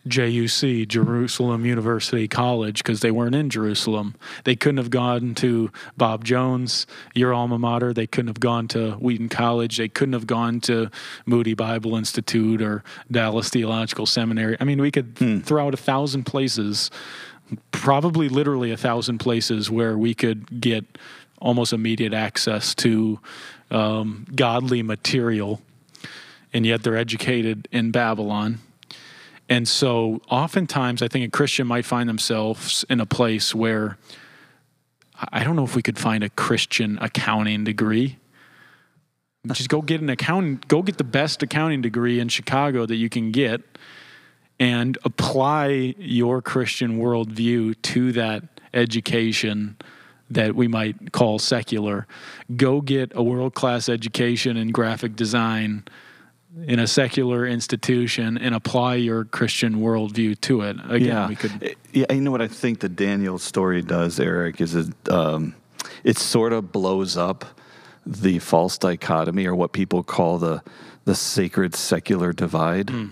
JUC, 0.06 0.86
Jerusalem 0.88 1.64
University 1.64 2.26
College, 2.26 2.82
because 2.82 3.00
they 3.00 3.10
weren't 3.10 3.34
in 3.34 3.50
Jerusalem. 3.50 4.14
They 4.44 4.56
couldn't 4.56 4.78
have 4.78 4.90
gone 4.90 5.34
to 5.36 5.70
Bob 5.96 6.24
Jones, 6.24 6.86
your 7.14 7.32
alma 7.32 7.58
mater. 7.58 7.92
They 7.92 8.06
couldn't 8.06 8.28
have 8.28 8.40
gone 8.40 8.68
to 8.68 8.92
Wheaton 8.92 9.28
College. 9.28 9.76
They 9.76 9.88
couldn't 9.88 10.14
have 10.14 10.26
gone 10.26 10.60
to 10.62 10.90
Moody 11.24 11.54
Bible 11.54 11.94
Institute 11.96 12.60
or 12.60 12.82
Dallas 13.10 13.48
Theological 13.50 14.06
Seminary. 14.06 14.56
I 14.60 14.64
mean, 14.64 14.80
we 14.80 14.90
could 14.90 15.44
throw 15.44 15.66
out 15.66 15.74
a 15.74 15.78
thousand 15.78 16.24
places, 16.24 16.90
probably 17.70 18.28
literally 18.28 18.72
a 18.72 18.76
thousand 18.76 19.18
places 19.18 19.70
where 19.70 19.96
we 19.96 20.14
could 20.14 20.60
get 20.60 20.84
almost 21.38 21.72
immediate 21.72 22.14
access 22.14 22.74
to 22.76 23.20
um, 23.70 24.26
godly 24.34 24.82
material 24.82 25.60
and 26.52 26.66
yet 26.66 26.82
they're 26.82 26.96
educated 26.96 27.68
in 27.72 27.90
Babylon. 27.90 28.58
And 29.52 29.68
so 29.68 30.22
oftentimes 30.30 31.02
I 31.02 31.08
think 31.08 31.26
a 31.26 31.30
Christian 31.30 31.66
might 31.66 31.84
find 31.84 32.08
themselves 32.08 32.86
in 32.88 33.00
a 33.00 33.04
place 33.04 33.54
where 33.54 33.98
I 35.30 35.44
don't 35.44 35.56
know 35.56 35.64
if 35.64 35.76
we 35.76 35.82
could 35.82 35.98
find 35.98 36.24
a 36.24 36.30
Christian 36.30 36.96
accounting 37.02 37.62
degree. 37.62 38.16
Just 39.46 39.68
go 39.68 39.82
get 39.82 40.00
an 40.00 40.08
accounting 40.08 40.62
go 40.68 40.80
get 40.80 40.96
the 40.96 41.04
best 41.04 41.42
accounting 41.42 41.82
degree 41.82 42.18
in 42.18 42.30
Chicago 42.30 42.86
that 42.86 42.96
you 42.96 43.10
can 43.10 43.30
get 43.30 43.60
and 44.58 44.96
apply 45.04 45.96
your 45.98 46.40
Christian 46.40 46.98
worldview 46.98 47.74
to 47.82 48.12
that 48.12 48.44
education 48.72 49.76
that 50.30 50.54
we 50.54 50.66
might 50.66 51.12
call 51.12 51.38
secular. 51.38 52.06
Go 52.56 52.80
get 52.80 53.12
a 53.14 53.22
world 53.22 53.52
class 53.52 53.90
education 53.90 54.56
in 54.56 54.70
graphic 54.70 55.14
design 55.14 55.84
in 56.66 56.78
a 56.78 56.86
secular 56.86 57.46
institution 57.46 58.36
and 58.36 58.54
apply 58.54 58.96
your 58.96 59.24
Christian 59.24 59.76
worldview 59.76 60.40
to 60.42 60.62
it. 60.62 60.76
Again, 60.88 61.08
yeah. 61.08 61.28
we 61.28 61.36
could. 61.36 61.76
Yeah, 61.92 62.12
you 62.12 62.20
know 62.20 62.30
what 62.30 62.42
I 62.42 62.48
think 62.48 62.80
the 62.80 62.88
Daniel 62.88 63.38
story 63.38 63.82
does, 63.82 64.20
Eric, 64.20 64.60
is 64.60 64.74
it 64.74 65.08
um, 65.08 65.54
it 66.04 66.18
sort 66.18 66.52
of 66.52 66.72
blows 66.72 67.16
up 67.16 67.44
the 68.04 68.38
false 68.38 68.78
dichotomy 68.78 69.46
or 69.46 69.54
what 69.54 69.72
people 69.72 70.02
call 70.02 70.38
the 70.38 70.62
the 71.04 71.14
sacred 71.14 71.74
secular 71.74 72.32
divide. 72.32 72.90
Hmm. 72.90 73.06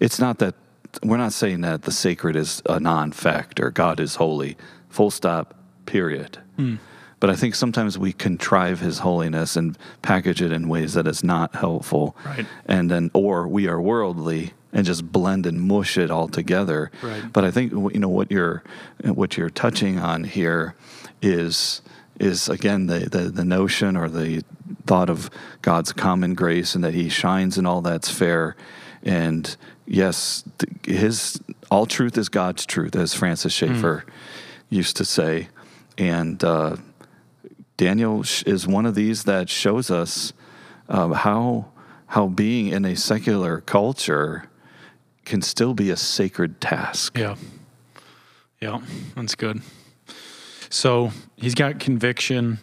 It's 0.00 0.18
not 0.18 0.38
that 0.38 0.54
we're 1.02 1.16
not 1.16 1.32
saying 1.32 1.62
that 1.62 1.82
the 1.82 1.92
sacred 1.92 2.36
is 2.36 2.62
a 2.66 2.78
non-factor. 2.78 3.70
God 3.70 4.00
is 4.00 4.16
holy. 4.16 4.56
Full 4.88 5.10
stop. 5.10 5.54
Period. 5.86 6.38
Hmm. 6.56 6.76
But 7.24 7.30
I 7.30 7.36
think 7.36 7.54
sometimes 7.54 7.96
we 7.96 8.12
contrive 8.12 8.80
His 8.80 8.98
holiness 8.98 9.56
and 9.56 9.78
package 10.02 10.42
it 10.42 10.52
in 10.52 10.68
ways 10.68 10.92
that 10.92 11.06
is 11.06 11.24
not 11.24 11.54
helpful. 11.54 12.14
Right. 12.22 12.44
And 12.66 12.90
then, 12.90 13.10
or 13.14 13.48
we 13.48 13.66
are 13.66 13.80
worldly 13.80 14.52
and 14.74 14.84
just 14.84 15.10
blend 15.10 15.46
and 15.46 15.58
mush 15.62 15.96
it 15.96 16.10
all 16.10 16.28
together. 16.28 16.90
Right. 17.00 17.22
But 17.32 17.46
I 17.46 17.50
think 17.50 17.72
you 17.72 17.98
know 17.98 18.10
what 18.10 18.30
you're 18.30 18.62
what 19.04 19.38
you're 19.38 19.48
touching 19.48 19.98
on 19.98 20.24
here 20.24 20.74
is 21.22 21.80
is 22.20 22.50
again 22.50 22.88
the, 22.88 23.08
the 23.08 23.30
the 23.30 23.44
notion 23.46 23.96
or 23.96 24.10
the 24.10 24.42
thought 24.84 25.08
of 25.08 25.30
God's 25.62 25.94
common 25.94 26.34
grace 26.34 26.74
and 26.74 26.84
that 26.84 26.92
He 26.92 27.08
shines 27.08 27.56
in 27.56 27.64
all 27.64 27.80
that's 27.80 28.10
fair. 28.10 28.54
And 29.02 29.56
yes, 29.86 30.44
His 30.82 31.40
all 31.70 31.86
truth 31.86 32.18
is 32.18 32.28
God's 32.28 32.66
truth, 32.66 32.94
as 32.94 33.14
Francis 33.14 33.54
Schaeffer 33.54 34.04
used 34.68 34.98
to 34.98 35.06
say. 35.06 35.48
And 35.96 36.44
uh, 36.44 36.76
Daniel 37.76 38.22
is 38.46 38.66
one 38.66 38.86
of 38.86 38.94
these 38.94 39.24
that 39.24 39.48
shows 39.48 39.90
us 39.90 40.32
um, 40.88 41.12
how 41.12 41.66
how 42.08 42.28
being 42.28 42.68
in 42.68 42.84
a 42.84 42.94
secular 42.94 43.60
culture 43.60 44.44
can 45.24 45.42
still 45.42 45.74
be 45.74 45.90
a 45.90 45.96
sacred 45.96 46.60
task. 46.60 47.18
Yeah. 47.18 47.36
Yeah, 48.60 48.80
that's 49.16 49.34
good. 49.34 49.62
So 50.70 51.10
he's 51.36 51.54
got 51.54 51.80
conviction. 51.80 52.58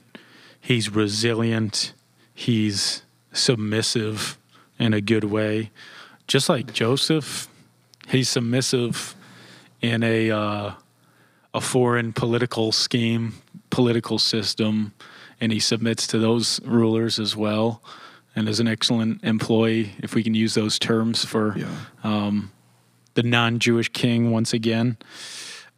He's 0.59 0.89
resilient. 0.89 1.93
He's 2.33 3.03
submissive 3.33 4.37
in 4.79 4.93
a 4.93 5.01
good 5.01 5.25
way. 5.25 5.71
Just 6.27 6.49
like 6.49 6.73
Joseph, 6.73 7.47
he's 8.07 8.29
submissive 8.29 9.15
in 9.81 10.01
a 10.03 10.31
uh, 10.31 10.73
a 11.53 11.61
foreign 11.61 12.13
political 12.13 12.71
scheme, 12.71 13.33
political 13.71 14.19
system, 14.19 14.93
and 15.39 15.51
he 15.51 15.59
submits 15.59 16.05
to 16.07 16.19
those 16.19 16.61
rulers 16.63 17.19
as 17.19 17.35
well, 17.35 17.81
and 18.35 18.47
is 18.47 18.59
an 18.59 18.67
excellent 18.67 19.23
employee, 19.23 19.93
if 19.99 20.13
we 20.13 20.21
can 20.23 20.35
use 20.35 20.53
those 20.53 20.77
terms 20.77 21.25
for 21.25 21.57
Yeah. 21.57 21.67
um, 22.03 22.51
the 23.15 23.23
non-Jewish 23.23 23.89
king 23.89 24.31
once 24.31 24.53
again. 24.53 24.97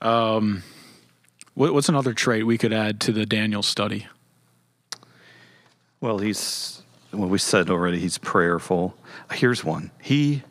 Um, 0.01 0.63
what, 1.53 1.73
what's 1.73 1.89
another 1.89 2.13
trait 2.13 2.45
we 2.45 2.57
could 2.57 2.73
add 2.73 2.99
to 3.01 3.11
the 3.11 3.25
Daniel 3.25 3.63
study? 3.63 4.07
Well, 6.01 6.17
he's 6.19 6.81
well, 7.13 7.29
we 7.29 7.37
said 7.37 7.69
already 7.69 7.99
he's 7.99 8.17
prayerful. 8.17 8.97
Here's 9.31 9.63
one. 9.63 9.91
He 10.01 10.41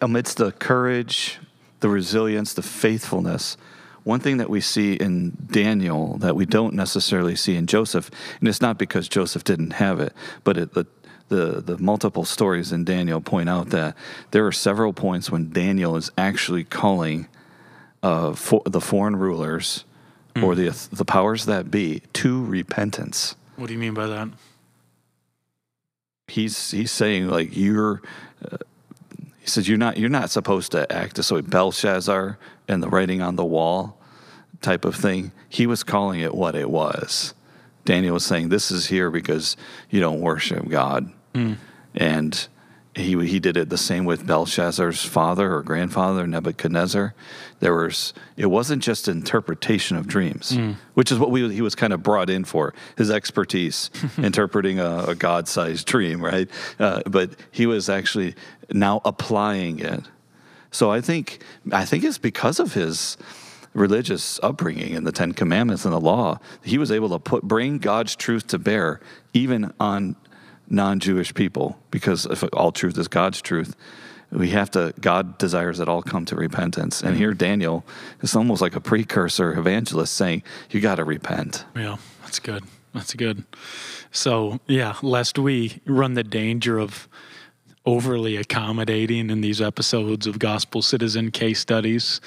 amidst 0.00 0.36
the 0.36 0.52
courage, 0.52 1.38
the 1.80 1.88
resilience, 1.88 2.52
the 2.54 2.62
faithfulness, 2.62 3.56
one 4.04 4.20
thing 4.20 4.38
that 4.38 4.50
we 4.50 4.60
see 4.60 4.94
in 4.94 5.36
Daniel 5.50 6.16
that 6.18 6.34
we 6.34 6.46
don't 6.46 6.74
necessarily 6.74 7.36
see 7.36 7.56
in 7.56 7.66
Joseph, 7.66 8.10
and 8.40 8.48
it's 8.48 8.60
not 8.60 8.78
because 8.78 9.08
Joseph 9.08 9.44
didn't 9.44 9.74
have 9.74 10.00
it, 10.00 10.12
but 10.44 10.56
it, 10.56 10.74
the, 10.74 10.86
the, 11.28 11.60
the 11.60 11.78
multiple 11.78 12.24
stories 12.24 12.72
in 12.72 12.84
Daniel 12.84 13.20
point 13.20 13.48
out 13.48 13.70
that 13.70 13.96
there 14.32 14.46
are 14.46 14.52
several 14.52 14.92
points 14.92 15.30
when 15.30 15.50
Daniel 15.50 15.96
is 15.96 16.10
actually 16.18 16.64
calling 16.64 17.28
uh, 18.02 18.32
for 18.32 18.62
the 18.66 18.80
foreign 18.80 19.16
rulers 19.16 19.84
or 20.42 20.54
the, 20.54 20.70
the 20.90 21.04
powers 21.04 21.44
that 21.44 21.70
be 21.70 22.02
to 22.14 22.42
repentance 22.44 23.36
What 23.56 23.66
do 23.66 23.74
you 23.74 23.78
mean 23.78 23.94
by 23.94 24.06
that? 24.06 24.28
he's 26.32 26.70
he's 26.70 26.90
saying 26.90 27.28
like 27.28 27.56
you're 27.56 28.02
uh, 28.50 28.56
he 29.42 29.48
says 29.48 29.68
you're 29.68 29.76
not 29.76 29.96
you're 29.96 30.08
not 30.08 30.30
supposed 30.30 30.70
to 30.70 30.90
act 30.92 31.16
this 31.16 31.32
way 31.32 31.40
Belshazzar 31.40 32.38
and 32.68 32.80
the 32.80 32.88
writing 32.88 33.20
on 33.20 33.34
the 33.34 33.44
wall 33.44 33.98
type 34.60 34.84
of 34.84 34.94
thing. 34.94 35.32
He 35.48 35.66
was 35.66 35.82
calling 35.82 36.20
it 36.20 36.32
what 36.32 36.54
it 36.54 36.70
was. 36.70 37.34
Daniel 37.84 38.14
was 38.14 38.24
saying 38.24 38.50
this 38.50 38.70
is 38.70 38.86
here 38.86 39.10
because 39.10 39.56
you 39.90 39.98
don't 39.98 40.20
worship 40.20 40.68
God. 40.68 41.10
Hmm. 41.34 41.54
And 41.92 42.46
he 42.94 43.18
he 43.26 43.40
did 43.40 43.56
it 43.56 43.70
the 43.70 43.78
same 43.78 44.04
with 44.04 44.26
Belshazzar's 44.26 45.02
father 45.02 45.54
or 45.54 45.62
grandfather 45.62 46.26
Nebuchadnezzar. 46.26 47.14
There 47.60 47.74
was 47.74 48.12
it 48.36 48.46
wasn't 48.46 48.82
just 48.82 49.08
interpretation 49.08 49.96
of 49.96 50.06
dreams, 50.06 50.56
which 50.94 51.10
is 51.10 51.18
what 51.18 51.30
we 51.30 51.52
he 51.54 51.62
was 51.62 51.74
kind 51.74 51.92
of 51.92 52.02
brought 52.02 52.28
in 52.28 52.44
for 52.44 52.74
his 52.98 53.10
expertise 53.10 53.90
interpreting 54.18 54.78
a, 54.78 55.04
a 55.08 55.14
God-sized 55.14 55.86
dream, 55.86 56.22
right? 56.22 56.50
Uh, 56.78 57.02
but 57.06 57.30
he 57.50 57.66
was 57.66 57.88
actually 57.88 58.34
now 58.70 59.00
applying 59.04 59.78
it. 59.78 60.02
So 60.70 60.90
I 60.90 61.00
think 61.00 61.42
I 61.72 61.86
think 61.86 62.04
it's 62.04 62.18
because 62.18 62.60
of 62.60 62.74
his 62.74 63.16
religious 63.74 64.38
upbringing 64.42 64.94
and 64.94 65.06
the 65.06 65.12
Ten 65.12 65.32
Commandments 65.32 65.86
and 65.86 65.94
the 65.94 66.00
law, 66.00 66.38
he 66.62 66.76
was 66.76 66.92
able 66.92 67.08
to 67.08 67.18
put 67.18 67.42
bring 67.42 67.78
God's 67.78 68.14
truth 68.16 68.46
to 68.48 68.58
bear 68.58 69.00
even 69.32 69.72
on 69.80 70.16
non-Jewish 70.68 71.34
people 71.34 71.78
because 71.90 72.26
if 72.26 72.44
all 72.52 72.72
truth 72.72 72.98
is 72.98 73.08
God's 73.08 73.42
truth, 73.42 73.76
we 74.30 74.50
have 74.50 74.70
to 74.70 74.94
God 75.00 75.36
desires 75.38 75.78
that 75.78 75.88
all 75.88 76.02
come 76.02 76.24
to 76.26 76.36
repentance. 76.36 77.02
And 77.02 77.16
here 77.16 77.34
Daniel 77.34 77.84
is 78.22 78.34
almost 78.34 78.62
like 78.62 78.74
a 78.74 78.80
precursor 78.80 79.58
evangelist 79.58 80.14
saying, 80.14 80.42
You 80.70 80.80
gotta 80.80 81.04
repent. 81.04 81.64
Yeah, 81.76 81.96
that's 82.22 82.38
good. 82.38 82.64
That's 82.94 83.14
good. 83.14 83.44
So, 84.10 84.60
yeah, 84.66 84.96
lest 85.02 85.38
we 85.38 85.80
run 85.86 86.14
the 86.14 86.24
danger 86.24 86.78
of 86.78 87.08
overly 87.84 88.36
accommodating 88.36 89.28
in 89.30 89.40
these 89.40 89.60
episodes 89.60 90.26
of 90.26 90.38
Gospel 90.38 90.82
Citizen 90.82 91.30
case 91.30 91.58
studies 91.58 92.20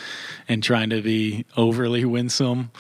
and 0.47 0.61
trying 0.61 0.89
to 0.89 1.01
be 1.01 1.45
overly 1.55 2.03
winsome, 2.03 2.71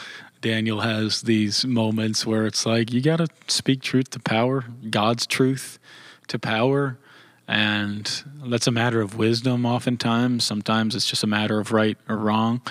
Daniel 0.45 0.81
has 0.81 1.23
these 1.23 1.65
moments 1.65 2.23
where 2.23 2.45
it's 2.45 2.67
like, 2.67 2.93
you 2.93 3.01
got 3.01 3.17
to 3.17 3.27
speak 3.47 3.81
truth 3.81 4.11
to 4.11 4.19
power, 4.19 4.63
God's 4.91 5.25
truth 5.25 5.79
to 6.27 6.37
power. 6.37 6.99
And 7.47 8.23
that's 8.45 8.67
a 8.67 8.71
matter 8.71 9.01
of 9.01 9.17
wisdom 9.17 9.65
oftentimes. 9.65 10.43
Sometimes 10.43 10.93
it's 10.93 11.09
just 11.09 11.23
a 11.23 11.27
matter 11.27 11.59
of 11.59 11.71
right 11.71 11.97
or 12.07 12.17
wrong. 12.17 12.61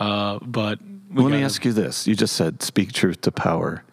Uh, 0.00 0.40
but 0.42 0.80
Let 0.80 1.16
me 1.16 1.22
gotta- 1.22 1.42
ask 1.42 1.64
you 1.64 1.72
this. 1.72 2.08
You 2.08 2.16
just 2.16 2.34
said 2.34 2.62
speak 2.62 2.92
truth 2.92 3.20
to 3.20 3.30
power. 3.30 3.84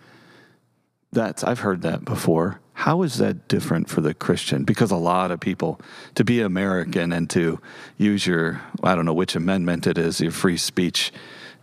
That's 1.11 1.43
I've 1.43 1.59
heard 1.59 1.83
that 1.83 2.05
before. 2.05 2.59
How 2.73 3.03
is 3.03 3.19
that 3.19 3.47
different 3.47 3.87
for 3.87 4.01
the 4.01 4.15
Christian? 4.15 4.63
Because 4.63 4.89
a 4.89 4.97
lot 4.97 5.29
of 5.29 5.39
people 5.39 5.79
to 6.15 6.23
be 6.23 6.41
American 6.41 7.13
and 7.13 7.29
to 7.31 7.59
use 7.97 8.25
your 8.25 8.61
I 8.83 8.95
don't 8.95 9.05
know 9.05 9.13
which 9.13 9.35
amendment 9.35 9.85
it 9.85 9.99
is, 9.99 10.19
your 10.21 10.31
free 10.31 10.57
speech. 10.57 11.11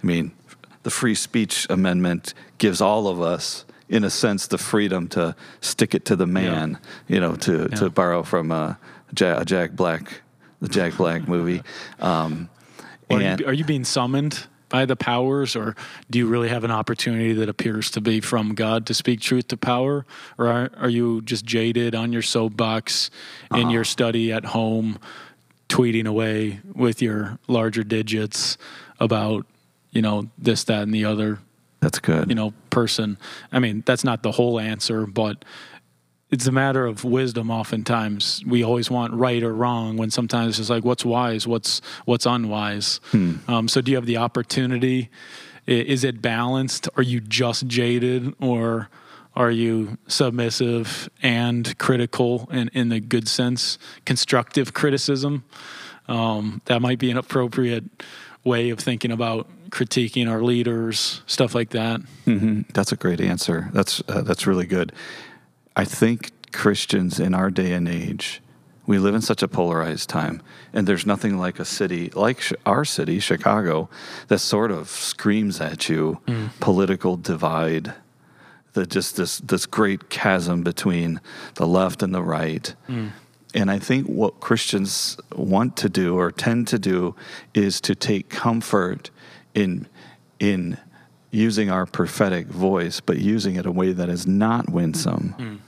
I 0.03 0.07
mean, 0.07 0.33
the 0.85 0.90
free 0.90 1.14
speech 1.14 1.66
amendment 1.68 2.33
gives 2.59 2.81
all 2.81 3.09
of 3.09 3.20
us 3.20 3.64
in 3.88 4.05
a 4.05 4.11
sense 4.11 4.47
the 4.47 4.59
freedom 4.59 5.09
to 5.09 5.35
stick 5.61 5.94
it 5.94 6.05
to 6.07 6.16
the 6.16 6.27
man, 6.27 6.79
you 7.09 7.20
know, 7.20 7.35
to 7.37 7.68
Yeah. 7.70 7.77
to 7.79 7.90
borrow 7.90 8.23
from 8.23 8.51
a, 8.51 8.79
a 9.20 9.44
Jack 9.44 9.73
Black 9.73 10.23
the 10.61 10.68
Jack 10.68 10.97
Black 10.97 11.29
movie. 11.35 11.62
Um, 12.01 12.49
Are 13.11 13.20
and 13.20 13.40
you, 13.40 13.47
are 13.47 13.53
you 13.53 13.64
being 13.64 13.85
summoned 13.85 14.47
by 14.70 14.87
the 14.87 14.97
powers, 14.97 15.55
or 15.55 15.77
do 16.11 16.18
you 16.18 16.27
really 16.27 16.49
have 16.49 16.64
an 16.64 16.70
opportunity 16.70 17.33
that 17.35 17.49
appears 17.49 17.90
to 17.92 18.01
be 18.01 18.20
from 18.20 18.55
God 18.55 18.87
to 18.87 18.94
speak 18.94 19.20
truth 19.20 19.49
to 19.49 19.57
power? 19.57 20.05
Or 20.38 20.49
are, 20.49 20.70
are 20.79 20.88
you 20.88 21.20
just 21.23 21.44
jaded 21.44 21.94
on 21.94 22.12
your 22.12 22.23
soapbox 22.23 23.11
in 23.55 23.70
your 23.70 23.85
study 23.85 24.33
at 24.33 24.47
home, 24.47 24.99
tweeting 25.68 26.07
away 26.07 26.61
with 26.75 27.03
your 27.03 27.38
larger 27.47 27.85
digits 27.85 28.57
about, 28.99 29.47
you 29.95 30.03
know, 30.03 30.29
this, 30.37 30.65
that, 30.65 30.83
and 30.83 30.93
the 30.93 31.07
other, 31.07 31.39
that's 31.81 31.99
good. 31.99 32.29
you 32.29 32.35
know, 32.35 32.53
person? 32.71 33.17
I 33.53 33.59
mean, 33.61 33.83
that's 33.87 34.05
not 34.05 34.23
the 34.23 34.33
whole 34.33 34.61
answer, 34.61 35.07
but 35.07 35.45
it's 36.31 36.47
a 36.47 36.53
matter 36.53 36.85
of 36.85 37.05
wisdom 37.05 37.51
oftentimes. 37.51 38.43
We 38.47 38.65
always 38.65 38.91
want 38.91 39.15
right 39.15 39.43
or 39.43 39.55
wrong 39.55 39.97
when 39.97 40.11
sometimes 40.11 40.59
it's 40.59 40.69
like 40.69 40.85
what's 40.85 41.05
wise? 41.05 41.47
What's 41.47 41.81
what's 42.07 42.27
unwise? 42.27 43.01
Um, 43.49 43.69
so 43.69 43.81
do 43.81 43.93
you 43.93 43.97
have 43.97 44.07
the 44.07 44.17
opportunity? 44.17 45.11
Is 45.67 46.03
it 46.03 46.21
balanced? 46.21 46.89
Are 46.97 47.03
you 47.03 47.21
just 47.21 47.69
jaded 47.69 48.35
or 48.41 48.89
are 49.37 49.51
you 49.51 49.97
submissive 50.09 51.09
and 51.23 51.77
critical 51.79 52.49
in, 52.51 52.69
in 52.75 52.89
the 52.89 53.01
good 53.01 53.29
sense? 53.29 53.79
Constructive 54.05 54.75
criticism? 54.75 55.45
Um, 56.09 56.63
that 56.67 56.83
might 56.83 56.99
be 56.99 57.11
an 57.11 57.17
appropriate 57.17 57.85
way 58.45 58.71
of 58.71 58.79
thinking 58.79 59.11
about 59.11 59.49
critiquing 59.75 60.27
our 60.31 60.43
leaders 60.43 61.23
stuff 61.27 61.53
like 61.55 61.71
that 61.71 62.01
hmm 62.25 62.61
That's 62.73 62.93
a 62.93 62.97
great 62.97 63.21
answer. 63.21 63.59
That's 63.73 64.03
uh, 64.09 64.23
that's 64.23 64.47
really 64.47 64.67
good. 64.67 64.93
I 65.77 65.85
think 65.85 66.31
Christians 66.53 67.21
in 67.21 67.35
our 67.35 67.51
day 67.51 67.73
and 67.73 67.89
age, 67.89 68.41
we 68.87 68.99
live 68.99 69.15
in 69.15 69.23
such 69.23 69.43
a 69.43 69.49
polarized 69.49 70.09
time, 70.09 70.41
and 70.73 70.87
there's 70.87 71.07
nothing 71.07 71.39
like 71.47 71.59
a 71.61 71.65
city 71.65 72.11
like 72.15 72.41
sh- 72.41 72.53
our 72.65 72.85
city, 72.85 73.19
Chicago, 73.21 73.89
that 74.29 74.41
sort 74.41 74.71
of 74.71 74.89
screams 74.89 75.61
at 75.61 75.89
you 75.89 76.21
political 76.61 77.17
divide, 77.17 77.95
the 78.75 78.87
just 78.87 79.17
this 79.17 79.41
this 79.41 79.67
great 79.67 80.09
chasm 80.09 80.63
between 80.63 81.21
the 81.55 81.67
left 81.67 82.03
and 82.03 82.15
the 82.15 82.23
right. 82.23 82.75
And 83.57 83.71
I 83.71 83.79
think 83.79 84.07
what 84.09 84.41
Christians 84.41 85.17
want 85.37 85.77
to 85.77 85.89
do 85.89 86.19
or 86.19 86.33
tend 86.33 86.67
to 86.69 86.79
do 86.79 87.15
is 87.53 87.81
to 87.83 87.95
take 87.95 88.29
comfort 88.29 89.11
in 89.55 89.87
in 90.38 90.79
using 91.31 91.71
our 91.71 91.87
prophetic 91.87 92.47
voice, 92.47 93.01
but 93.01 93.19
using 93.19 93.57
it 93.57 93.67
a 93.67 93.73
way 93.73 93.93
that 93.93 94.09
is 94.09 94.27
not 94.27 94.71
winsome. 94.71 95.61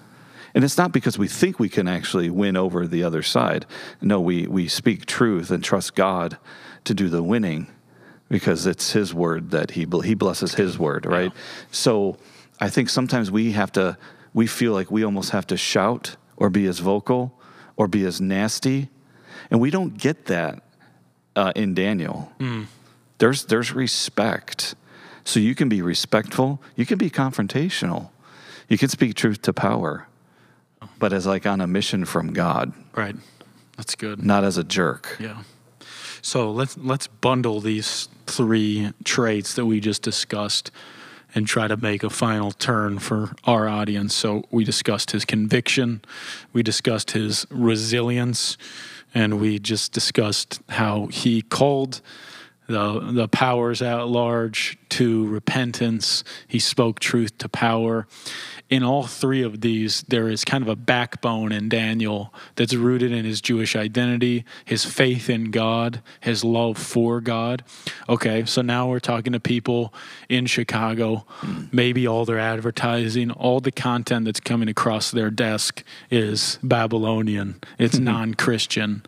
And 0.55 0.65
it's 0.65 0.79
not 0.79 0.93
because 0.93 1.19
we 1.19 1.29
think 1.29 1.59
we 1.59 1.69
can 1.69 1.87
actually 1.89 2.31
win 2.31 2.57
over 2.57 2.87
the 2.87 3.03
other 3.03 3.23
side. 3.23 3.67
No, 4.01 4.21
we, 4.21 4.47
we 4.47 4.69
speak 4.69 5.05
truth 5.05 5.51
and 5.51 5.63
trust 5.63 5.95
God 5.95 6.39
to 6.85 6.95
do 6.95 7.09
the 7.09 7.23
winning 7.23 7.67
because 8.29 8.65
it's 8.67 8.93
His 8.93 9.13
word 9.13 9.51
that 9.51 9.73
He, 9.73 9.87
he 10.05 10.15
blesses 10.15 10.55
His 10.55 10.79
word, 10.79 11.05
right? 11.05 11.33
So 11.71 12.17
I 12.59 12.71
think 12.71 12.89
sometimes 12.89 13.31
we 13.31 13.53
have 13.53 13.71
to, 13.73 13.99
we 14.33 14.47
feel 14.47 14.73
like 14.73 14.91
we 14.91 15.05
almost 15.05 15.31
have 15.31 15.47
to 15.49 15.57
shout 15.57 16.17
or 16.37 16.49
be 16.49 16.67
as 16.67 16.79
vocal 16.79 17.39
or 17.77 17.87
be 17.89 18.05
as 18.07 18.21
nasty. 18.21 18.89
And 19.51 19.61
we 19.61 19.71
don't 19.71 19.99
get 19.99 20.27
that 20.27 20.63
uh, 21.35 21.53
in 21.55 21.75
Daniel. 21.75 22.33
There's, 23.19 23.45
there's 23.47 23.73
respect. 23.73 24.75
So 25.25 25.41
you 25.41 25.55
can 25.55 25.69
be 25.69 25.83
respectful, 25.83 26.63
you 26.77 26.87
can 26.87 26.99
be 26.99 27.11
confrontational, 27.11 28.11
you 28.69 28.79
can 28.79 28.89
speak 28.89 29.15
truth 29.15 29.43
to 29.43 29.53
power, 29.53 30.07
but 30.99 31.13
as 31.13 31.27
like 31.27 31.47
on 31.47 31.61
a 31.61 31.67
mission 31.67 32.05
from 32.05 32.33
God, 32.33 32.73
right 32.95 33.17
that's 33.77 33.95
good 33.95 34.23
not 34.23 34.45
as 34.45 34.57
a 34.57 34.65
jerk. 34.65 35.17
Yeah. 35.19 35.43
So 36.23 36.51
let's 36.51 36.77
let's 36.79 37.07
bundle 37.07 37.61
these 37.61 38.09
three 38.27 38.93
traits 39.05 39.55
that 39.55 39.67
we 39.67 39.81
just 39.81 40.03
discussed 40.03 40.71
and 41.35 41.47
try 41.47 41.69
to 41.69 41.77
make 41.77 42.03
a 42.03 42.11
final 42.11 42.51
turn 42.51 42.99
for 42.99 43.35
our 43.45 43.69
audience. 43.69 44.15
So 44.15 44.45
we 44.51 44.65
discussed 44.65 45.11
his 45.11 45.25
conviction, 45.25 46.03
we 46.53 46.63
discussed 46.63 47.11
his 47.11 47.47
resilience, 47.51 48.57
and 49.15 49.41
we 49.41 49.59
just 49.59 49.93
discussed 49.93 50.61
how 50.71 51.07
he 51.07 51.43
called 51.43 52.01
the 52.69 53.01
the 53.13 53.29
powers 53.29 53.83
at 53.83 54.09
large 54.09 54.79
to 54.91 55.27
repentance. 55.27 56.25
He 56.47 56.59
spoke 56.59 57.01
truth 57.01 57.37
to 57.39 57.49
power. 57.49 58.07
in 58.69 58.83
all 58.83 59.05
three 59.07 59.43
of 59.43 59.61
these, 59.61 60.03
there 60.09 60.29
is 60.29 60.45
kind 60.45 60.61
of 60.61 60.69
a 60.69 60.75
backbone 60.75 61.53
in 61.53 61.69
Daniel 61.69 62.35
that's 62.57 62.75
rooted 62.75 63.13
in 63.13 63.25
his 63.25 63.41
Jewish 63.41 63.77
identity, 63.77 64.45
his 64.65 64.85
faith 64.85 65.31
in 65.31 65.53
God, 65.53 66.03
his 66.21 66.43
love 66.43 66.77
for 66.77 67.21
God. 67.21 67.63
Okay, 68.09 68.45
so 68.45 68.63
now 68.63 68.89
we're 68.89 68.99
talking 68.99 69.33
to 69.35 69.41
people 69.41 69.95
in 70.29 70.47
Chicago. 70.47 71.25
Maybe 71.71 72.09
all 72.09 72.25
their 72.25 72.41
advertising, 72.41 73.31
all 73.31 73.61
the 73.61 73.71
content 73.71 74.25
that's 74.25 74.41
coming 74.41 74.69
across 74.69 75.13
their 75.13 75.31
desk 75.31 75.85
is 76.11 76.59
Babylonian, 76.63 77.61
it's 77.79 77.99
non 78.01 78.35
Christian. 78.35 79.05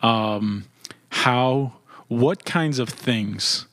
Um, 0.00 0.64
how, 1.10 1.74
what 2.18 2.44
kinds 2.44 2.78
of 2.78 2.88
things 2.88 3.66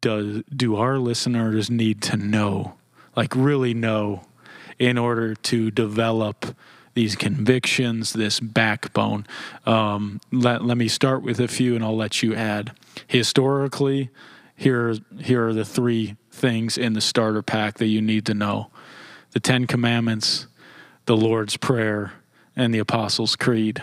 does, 0.00 0.42
do 0.54 0.76
our 0.76 0.98
listeners 0.98 1.70
need 1.70 2.02
to 2.02 2.16
know? 2.16 2.74
like 3.16 3.34
really 3.36 3.74
know 3.74 4.22
in 4.78 4.98
order 4.98 5.34
to 5.34 5.70
develop 5.70 6.56
these 6.94 7.16
convictions, 7.16 8.12
this 8.12 8.40
backbone. 8.40 9.26
Um, 9.64 10.20
let, 10.30 10.64
let 10.64 10.76
me 10.76 10.88
start 10.88 11.22
with 11.22 11.40
a 11.40 11.48
few 11.48 11.74
and 11.74 11.84
I'll 11.84 11.96
let 11.96 12.22
you 12.22 12.34
add. 12.34 12.72
Historically, 13.06 14.10
here, 14.56 14.96
here 15.20 15.48
are 15.48 15.54
the 15.54 15.64
three 15.64 16.16
things 16.30 16.76
in 16.76 16.92
the 16.92 17.00
starter 17.00 17.42
pack 17.42 17.78
that 17.78 17.86
you 17.86 18.02
need 18.02 18.26
to 18.26 18.34
know 18.34 18.70
the 19.32 19.40
Ten 19.40 19.66
Commandments, 19.66 20.46
the 21.06 21.16
Lord's 21.16 21.56
Prayer, 21.56 22.12
and 22.54 22.74
the 22.74 22.78
Apostles' 22.78 23.34
Creed. 23.34 23.82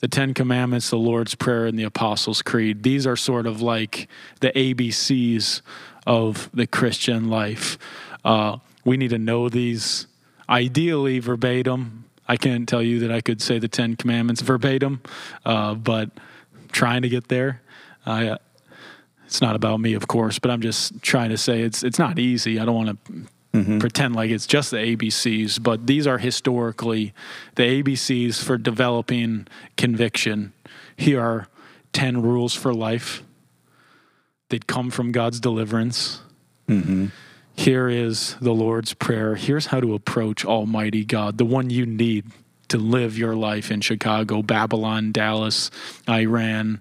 The 0.00 0.08
Ten 0.08 0.34
Commandments, 0.34 0.90
the 0.90 0.96
Lord's 0.96 1.34
Prayer, 1.34 1.66
and 1.66 1.78
the 1.78 1.84
Apostles' 1.84 2.42
Creed. 2.42 2.82
These 2.82 3.06
are 3.06 3.16
sort 3.16 3.46
of 3.46 3.60
like 3.60 4.08
the 4.40 4.50
ABCs 4.52 5.62
of 6.06 6.50
the 6.54 6.66
Christian 6.66 7.28
life. 7.28 7.78
Uh, 8.24 8.58
we 8.84 8.96
need 8.96 9.10
to 9.10 9.18
know 9.18 9.48
these 9.48 10.06
ideally 10.48 11.18
verbatim. 11.18 12.04
I 12.28 12.36
can't 12.36 12.68
tell 12.68 12.82
you 12.82 13.00
that 13.00 13.10
I 13.10 13.20
could 13.20 13.42
say 13.42 13.58
the 13.58 13.68
Ten 13.68 13.96
Commandments 13.96 14.42
verbatim, 14.42 15.02
uh, 15.44 15.74
but 15.74 16.10
trying 16.70 17.02
to 17.02 17.08
get 17.08 17.28
there. 17.28 17.62
It's 19.26 19.42
not 19.42 19.56
about 19.56 19.80
me, 19.80 19.94
of 19.94 20.08
course, 20.08 20.38
but 20.38 20.50
I'm 20.50 20.62
just 20.62 21.02
trying 21.02 21.30
to 21.30 21.36
say 21.36 21.60
it's 21.60 21.82
it's 21.82 21.98
not 21.98 22.18
easy. 22.18 22.58
I 22.58 22.64
don't 22.64 22.74
want 22.74 23.04
to 23.04 23.12
mm-hmm. 23.52 23.78
pretend 23.78 24.14
like 24.14 24.30
it's 24.30 24.46
just 24.46 24.70
the 24.70 24.76
ABCs, 24.76 25.62
but 25.62 25.86
these 25.86 26.06
are 26.06 26.18
historically 26.18 27.12
the 27.54 27.82
ABCs 27.82 28.42
for 28.42 28.58
developing 28.58 29.46
conviction. 29.76 30.52
Here 30.96 31.20
are 31.20 31.48
ten 31.92 32.22
rules 32.22 32.54
for 32.54 32.74
life. 32.74 33.22
They'd 34.50 34.66
come 34.66 34.90
from 34.90 35.12
God's 35.12 35.40
deliverance. 35.40 36.20
Mm-hmm. 36.68 37.06
Here 37.54 37.88
is 37.88 38.36
the 38.40 38.52
Lord's 38.52 38.94
Prayer. 38.94 39.34
Here's 39.34 39.66
how 39.66 39.80
to 39.80 39.94
approach 39.94 40.44
Almighty 40.44 41.04
God, 41.04 41.38
the 41.38 41.44
one 41.44 41.70
you 41.70 41.86
need 41.86 42.26
to 42.68 42.78
live 42.78 43.18
your 43.18 43.34
life 43.34 43.70
in 43.70 43.80
Chicago, 43.80 44.42
Babylon, 44.42 45.10
Dallas, 45.10 45.70
Iran, 46.08 46.80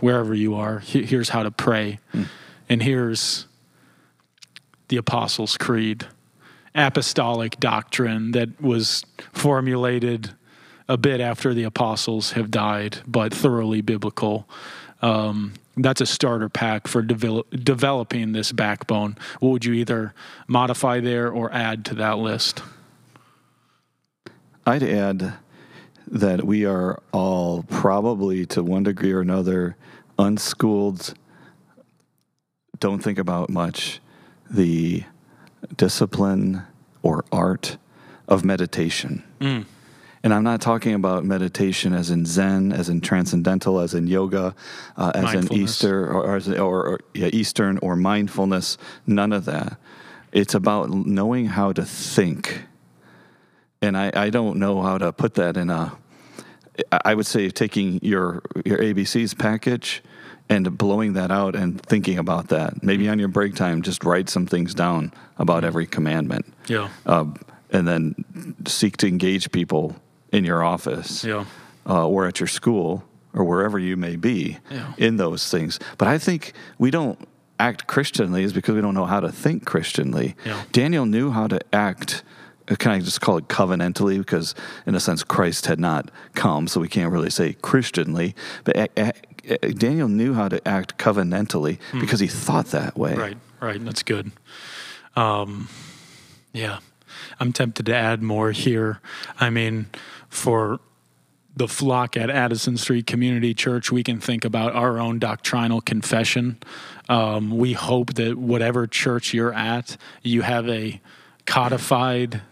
wherever 0.00 0.34
you 0.34 0.54
are. 0.56 0.80
Here's 0.80 1.30
how 1.30 1.44
to 1.44 1.50
pray. 1.50 1.98
Mm. 2.12 2.26
And 2.68 2.82
here's 2.82 3.46
the 4.90 4.96
Apostles' 4.96 5.56
Creed, 5.56 6.06
apostolic 6.74 7.58
doctrine 7.58 8.32
that 8.32 8.60
was 8.60 9.04
formulated 9.32 10.34
a 10.88 10.96
bit 10.96 11.20
after 11.20 11.54
the 11.54 11.62
apostles 11.62 12.32
have 12.32 12.50
died, 12.50 12.98
but 13.06 13.32
thoroughly 13.32 13.80
biblical. 13.80 14.48
Um, 15.00 15.54
that's 15.76 16.00
a 16.00 16.06
starter 16.06 16.48
pack 16.48 16.88
for 16.88 17.00
develop, 17.00 17.48
developing 17.50 18.32
this 18.32 18.50
backbone. 18.50 19.16
What 19.38 19.50
would 19.50 19.64
you 19.64 19.72
either 19.74 20.12
modify 20.48 20.98
there 20.98 21.30
or 21.30 21.52
add 21.52 21.84
to 21.86 21.94
that 21.94 22.18
list? 22.18 22.62
I'd 24.66 24.82
add 24.82 25.34
that 26.08 26.44
we 26.44 26.66
are 26.66 27.00
all 27.12 27.62
probably 27.62 28.44
to 28.46 28.64
one 28.64 28.82
degree 28.82 29.12
or 29.12 29.20
another 29.20 29.76
unschooled, 30.18 31.14
don't 32.80 33.02
think 33.02 33.18
about 33.18 33.48
much 33.48 34.00
the 34.50 35.04
discipline 35.76 36.62
or 37.02 37.24
art 37.32 37.76
of 38.28 38.44
meditation. 38.44 39.24
Mm. 39.40 39.64
And 40.22 40.34
I'm 40.34 40.44
not 40.44 40.60
talking 40.60 40.92
about 40.92 41.24
meditation 41.24 41.94
as 41.94 42.10
in 42.10 42.26
Zen, 42.26 42.72
as 42.72 42.90
in 42.90 43.00
transcendental, 43.00 43.80
as 43.80 43.94
in 43.94 44.06
yoga, 44.06 44.54
uh, 44.96 45.12
as 45.14 45.32
in 45.34 45.52
Easter 45.52 46.06
or, 46.06 46.36
or, 46.36 46.40
or, 46.58 46.88
or 46.88 47.00
yeah, 47.14 47.28
Eastern 47.32 47.78
or 47.78 47.96
mindfulness. 47.96 48.76
None 49.06 49.32
of 49.32 49.46
that. 49.46 49.78
It's 50.32 50.54
about 50.54 50.90
knowing 50.90 51.46
how 51.46 51.72
to 51.72 51.84
think. 51.84 52.64
And 53.80 53.96
I, 53.96 54.12
I 54.14 54.30
don't 54.30 54.58
know 54.58 54.82
how 54.82 54.98
to 54.98 55.10
put 55.12 55.34
that 55.34 55.56
in 55.56 55.70
a. 55.70 55.96
I 57.04 57.14
would 57.14 57.26
say 57.26 57.48
taking 57.50 57.98
your 58.02 58.42
your 58.64 58.78
ABCs 58.78 59.38
package 59.38 60.02
and 60.50 60.76
blowing 60.76 61.14
that 61.14 61.30
out 61.30 61.54
and 61.54 61.80
thinking 61.80 62.18
about 62.18 62.48
that. 62.48 62.82
Maybe 62.82 63.08
on 63.08 63.18
your 63.18 63.28
break 63.28 63.54
time, 63.54 63.82
just 63.82 64.04
write 64.04 64.28
some 64.28 64.46
things 64.46 64.74
down 64.74 65.12
about 65.38 65.64
every 65.64 65.86
commandment. 65.86 66.52
Yeah. 66.66 66.88
Uh, 67.06 67.26
and 67.70 67.86
then 67.86 68.56
seek 68.66 68.96
to 68.98 69.06
engage 69.06 69.52
people 69.52 69.94
in 70.32 70.44
your 70.44 70.64
office 70.64 71.24
yeah. 71.24 71.44
uh, 71.88 72.06
or 72.06 72.26
at 72.26 72.40
your 72.40 72.48
school 72.48 73.04
or 73.32 73.44
wherever 73.44 73.78
you 73.78 73.96
may 73.96 74.16
be 74.16 74.58
yeah. 74.70 74.92
in 74.98 75.16
those 75.16 75.48
things. 75.48 75.78
But 75.98 76.08
I 76.08 76.18
think 76.18 76.52
we 76.78 76.90
don't 76.90 77.18
act 77.60 77.86
Christianly 77.86 78.42
is 78.42 78.52
because 78.52 78.74
we 78.74 78.80
don't 78.80 78.94
know 78.94 79.06
how 79.06 79.20
to 79.20 79.30
think 79.30 79.64
Christianly. 79.64 80.34
Yeah. 80.44 80.64
Daniel 80.72 81.06
knew 81.06 81.30
how 81.30 81.46
to 81.46 81.60
act. 81.72 82.24
Uh, 82.68 82.74
can 82.74 82.90
I 82.90 82.98
just 82.98 83.20
call 83.20 83.36
it 83.36 83.46
covenantally? 83.46 84.18
Because 84.18 84.56
in 84.84 84.96
a 84.96 85.00
sense, 85.00 85.22
Christ 85.22 85.66
had 85.66 85.78
not 85.78 86.10
come, 86.34 86.66
so 86.66 86.80
we 86.80 86.88
can't 86.88 87.12
really 87.12 87.30
say 87.30 87.52
Christianly. 87.52 88.34
But 88.64 88.90
Daniel 89.76 90.08
knew 90.08 90.34
how 90.34 90.48
to 90.48 90.66
act 90.66 90.98
covenantally 90.98 91.78
hmm. 91.90 92.00
because 92.00 92.20
he 92.20 92.26
thought 92.26 92.66
that 92.66 92.96
way. 92.96 93.14
Right, 93.14 93.36
right. 93.60 93.84
That's 93.84 94.02
good. 94.02 94.32
Um, 95.16 95.68
yeah. 96.52 96.78
I'm 97.38 97.52
tempted 97.52 97.86
to 97.86 97.94
add 97.94 98.22
more 98.22 98.52
here. 98.52 99.00
I 99.38 99.50
mean, 99.50 99.86
for 100.28 100.80
the 101.56 101.68
flock 101.68 102.16
at 102.16 102.30
Addison 102.30 102.76
Street 102.76 103.06
Community 103.06 103.54
Church, 103.54 103.90
we 103.90 104.02
can 104.02 104.20
think 104.20 104.44
about 104.44 104.74
our 104.74 104.98
own 104.98 105.18
doctrinal 105.18 105.80
confession. 105.80 106.58
Um, 107.08 107.50
we 107.50 107.72
hope 107.72 108.14
that 108.14 108.38
whatever 108.38 108.86
church 108.86 109.34
you're 109.34 109.52
at, 109.52 109.96
you 110.22 110.42
have 110.42 110.68
a 110.68 111.00
codified 111.46 112.42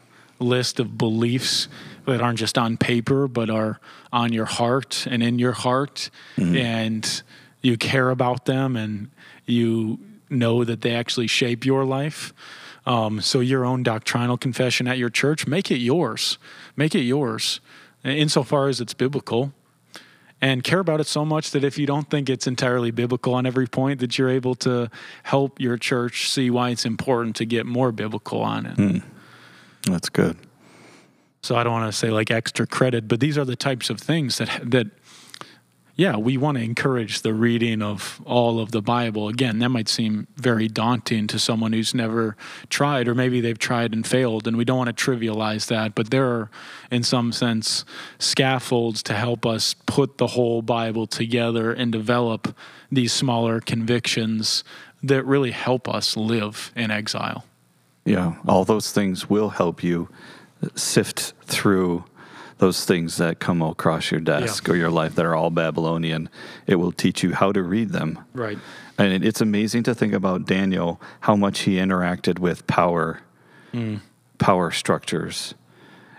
list 0.40 0.80
of 0.80 0.98
beliefs 0.98 1.68
that 2.12 2.22
aren't 2.22 2.38
just 2.38 2.58
on 2.58 2.76
paper, 2.76 3.28
but 3.28 3.50
are 3.50 3.80
on 4.12 4.32
your 4.32 4.46
heart 4.46 5.06
and 5.10 5.22
in 5.22 5.38
your 5.38 5.52
heart. 5.52 6.10
Mm-hmm. 6.36 6.56
And 6.56 7.22
you 7.62 7.76
care 7.76 8.10
about 8.10 8.44
them 8.44 8.76
and 8.76 9.10
you 9.46 9.98
know 10.30 10.64
that 10.64 10.82
they 10.82 10.94
actually 10.94 11.26
shape 11.26 11.64
your 11.64 11.84
life. 11.84 12.32
Um, 12.86 13.20
so 13.20 13.40
your 13.40 13.64
own 13.64 13.82
doctrinal 13.82 14.38
confession 14.38 14.88
at 14.88 14.98
your 14.98 15.10
church, 15.10 15.46
make 15.46 15.70
it 15.70 15.78
yours. 15.78 16.38
Make 16.76 16.94
it 16.94 17.02
yours, 17.02 17.60
insofar 18.04 18.68
as 18.68 18.80
it's 18.80 18.94
biblical. 18.94 19.52
And 20.40 20.62
care 20.62 20.78
about 20.78 21.00
it 21.00 21.08
so 21.08 21.24
much 21.24 21.50
that 21.50 21.64
if 21.64 21.78
you 21.78 21.86
don't 21.86 22.08
think 22.08 22.30
it's 22.30 22.46
entirely 22.46 22.92
biblical 22.92 23.34
on 23.34 23.44
every 23.44 23.66
point, 23.66 23.98
that 24.00 24.16
you're 24.16 24.30
able 24.30 24.54
to 24.56 24.88
help 25.24 25.60
your 25.60 25.76
church 25.76 26.30
see 26.30 26.48
why 26.48 26.70
it's 26.70 26.86
important 26.86 27.34
to 27.36 27.44
get 27.44 27.66
more 27.66 27.90
biblical 27.90 28.40
on 28.40 28.66
it. 28.66 28.76
Mm. 28.76 29.02
That's 29.86 30.08
good. 30.08 30.36
So 31.42 31.56
I 31.56 31.62
don't 31.62 31.72
want 31.72 31.92
to 31.92 31.96
say 31.96 32.10
like 32.10 32.30
extra 32.30 32.66
credit, 32.66 33.08
but 33.08 33.20
these 33.20 33.38
are 33.38 33.44
the 33.44 33.56
types 33.56 33.90
of 33.90 34.00
things 34.00 34.38
that 34.38 34.60
that 34.70 34.88
yeah, 35.98 36.16
we 36.16 36.36
want 36.36 36.56
to 36.56 36.62
encourage 36.62 37.22
the 37.22 37.34
reading 37.34 37.82
of 37.82 38.22
all 38.24 38.60
of 38.60 38.70
the 38.70 38.80
Bible. 38.80 39.26
Again, 39.26 39.58
that 39.58 39.70
might 39.70 39.88
seem 39.88 40.28
very 40.36 40.68
daunting 40.68 41.26
to 41.26 41.40
someone 41.40 41.72
who's 41.72 41.92
never 41.92 42.36
tried, 42.70 43.08
or 43.08 43.16
maybe 43.16 43.40
they've 43.40 43.58
tried 43.58 43.92
and 43.92 44.06
failed, 44.06 44.46
and 44.46 44.56
we 44.56 44.64
don't 44.64 44.78
want 44.78 44.96
to 44.96 45.10
trivialize 45.10 45.66
that. 45.66 45.96
But 45.96 46.12
there 46.12 46.26
are, 46.26 46.50
in 46.92 47.02
some 47.02 47.32
sense, 47.32 47.84
scaffolds 48.20 49.02
to 49.02 49.14
help 49.14 49.44
us 49.44 49.74
put 49.86 50.18
the 50.18 50.28
whole 50.28 50.62
Bible 50.62 51.08
together 51.08 51.72
and 51.72 51.90
develop 51.90 52.56
these 52.92 53.12
smaller 53.12 53.60
convictions 53.60 54.62
that 55.02 55.24
really 55.24 55.50
help 55.50 55.88
us 55.88 56.16
live 56.16 56.70
in 56.76 56.92
exile. 56.92 57.44
Yeah, 58.04 58.36
all 58.46 58.64
those 58.64 58.92
things 58.92 59.28
will 59.28 59.48
help 59.48 59.82
you 59.82 60.08
sift 60.74 61.32
through 61.42 62.04
those 62.58 62.84
things 62.84 63.18
that 63.18 63.38
come 63.38 63.62
across 63.62 64.10
your 64.10 64.20
desk 64.20 64.66
yeah. 64.66 64.74
or 64.74 64.76
your 64.76 64.90
life 64.90 65.14
that 65.14 65.24
are 65.24 65.34
all 65.34 65.50
Babylonian. 65.50 66.28
It 66.66 66.76
will 66.76 66.90
teach 66.92 67.22
you 67.22 67.34
how 67.34 67.52
to 67.52 67.62
read 67.62 67.90
them. 67.90 68.18
Right. 68.32 68.58
And 68.98 69.24
it's 69.24 69.40
amazing 69.40 69.84
to 69.84 69.94
think 69.94 70.12
about 70.12 70.44
Daniel, 70.44 71.00
how 71.20 71.36
much 71.36 71.60
he 71.60 71.76
interacted 71.76 72.40
with 72.40 72.66
power, 72.66 73.20
mm. 73.72 74.00
power 74.38 74.72
structures. 74.72 75.54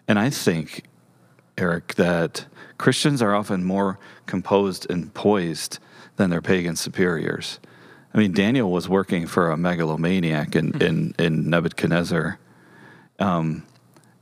And 0.08 0.18
I 0.18 0.30
think, 0.30 0.84
Eric, 1.58 1.96
that 1.96 2.46
Christians 2.78 3.22
are 3.22 3.36
often 3.36 3.66
more 3.66 4.00
composed 4.26 4.90
and 4.90 5.14
poised 5.14 5.80
than 6.16 6.30
their 6.30 6.42
pagan 6.42 6.78
superiors. 6.78 7.60
I 8.14 8.18
mean, 8.18 8.32
Daniel 8.32 8.72
was 8.72 8.88
working 8.88 9.28
for 9.28 9.52
a 9.52 9.58
megalomaniac 9.58 10.56
in, 10.56 10.72
mm. 10.72 10.82
in, 10.82 11.16
in 11.20 11.50
Nebuchadnezzar 11.50 12.40
Um, 13.20 13.66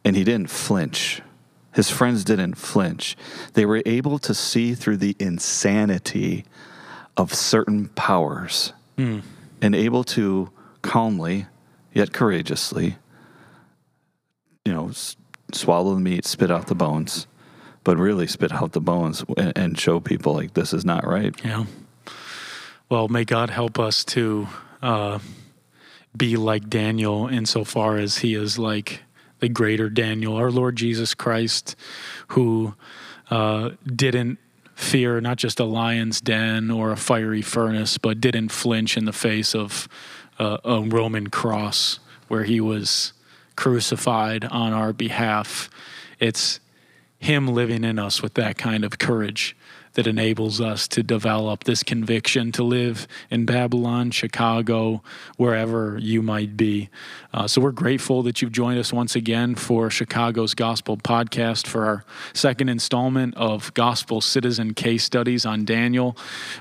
and 0.06 0.16
he 0.16 0.24
didn't 0.24 0.50
flinch. 0.50 1.22
His 1.74 1.90
friends 1.90 2.24
didn't 2.24 2.56
flinch. 2.56 3.16
They 3.54 3.66
were 3.66 3.82
able 3.86 4.18
to 4.20 4.34
see 4.34 4.74
through 4.74 4.98
the 4.98 5.16
insanity 5.20 6.46
of 7.16 7.34
certain 7.34 7.90
powers 7.90 8.74
Hmm. 8.98 9.20
and 9.62 9.76
able 9.76 10.04
to 10.06 10.50
calmly, 10.82 11.46
yet 11.94 12.14
courageously, 12.14 12.98
you 14.66 14.74
know, 14.74 14.90
s- 14.90 15.16
swallow 15.54 15.94
the 15.94 16.00
meat, 16.02 16.26
spit 16.26 16.50
out 16.52 16.68
the 16.68 16.76
bones, 16.76 17.28
but 17.84 17.98
really 17.98 18.28
spit 18.28 18.52
out 18.52 18.72
the 18.74 18.82
bones 18.82 19.24
and, 19.38 19.54
and 19.58 19.80
show 19.80 20.00
people 20.00 20.34
like 20.34 20.54
this 20.56 20.74
is 20.74 20.84
not 20.84 21.06
right. 21.08 21.36
Yeah. 21.44 21.66
Well, 22.90 23.08
may 23.08 23.24
God 23.26 23.50
help 23.50 23.78
us 23.80 24.04
to 24.06 24.48
uh, 24.82 25.20
be 26.16 26.36
like 26.38 26.70
Daniel 26.70 27.28
insofar 27.28 27.98
as 27.98 28.20
he 28.20 28.34
is 28.34 28.58
like 28.58 29.02
the 29.40 29.50
greater 29.50 29.90
Daniel, 29.90 30.36
our 30.36 30.52
Lord 30.52 30.76
Jesus 30.76 31.14
Christ, 31.14 31.76
who 32.30 32.76
uh, 33.30 33.72
didn't 33.86 34.40
fear 34.76 35.20
not 35.20 35.38
just 35.38 35.60
a 35.60 35.64
lion's 35.66 36.22
den 36.22 36.70
or 36.70 36.92
a 36.92 36.98
fiery 36.98 37.42
furnace, 37.42 37.98
but 37.98 38.22
didn't 38.22 38.50
flinch 38.50 38.96
in 38.96 39.06
the 39.06 39.14
face 39.14 39.56
of 39.56 39.88
uh, 40.40 40.58
a 40.64 40.82
Roman 40.82 41.30
cross 41.30 42.00
where 42.28 42.44
he 42.44 42.62
was 42.62 43.14
crucified 43.56 44.46
on 44.46 44.74
our 44.74 44.94
behalf. 44.94 45.70
It's 46.20 46.60
him 47.20 47.48
living 47.48 47.84
in 47.84 47.98
us 47.98 48.22
with 48.22 48.36
that 48.36 48.58
kind 48.58 48.86
of 48.86 49.00
courage 49.00 49.57
that 49.98 50.06
enables 50.06 50.62
us 50.62 50.88
to 50.88 51.02
develop 51.02 51.64
this 51.64 51.82
conviction 51.82 52.52
to 52.52 52.62
live 52.64 53.08
in 53.32 53.46
Babylon, 53.46 54.12
Chicago, 54.12 55.02
wherever 55.38 55.98
you 55.98 56.22
might 56.22 56.56
be. 56.56 56.88
Uh, 57.34 57.48
so 57.48 57.60
we're 57.60 57.72
grateful 57.72 58.22
that 58.22 58.40
you've 58.40 58.52
joined 58.52 58.78
us 58.78 58.94
once 58.94 59.16
again 59.16 59.56
for 59.56 59.90
Chicago's 59.90 60.54
Gospel 60.54 60.98
Podcast 60.98 61.66
for 61.66 61.84
our 61.88 62.06
second 62.32 62.70
installment 62.70 63.34
of 63.38 63.74
Gospel 63.74 64.22
Citizen 64.22 64.76
Case 64.76 65.04
Studies 65.04 65.48
on 65.48 65.66
Daniel. 65.66 66.16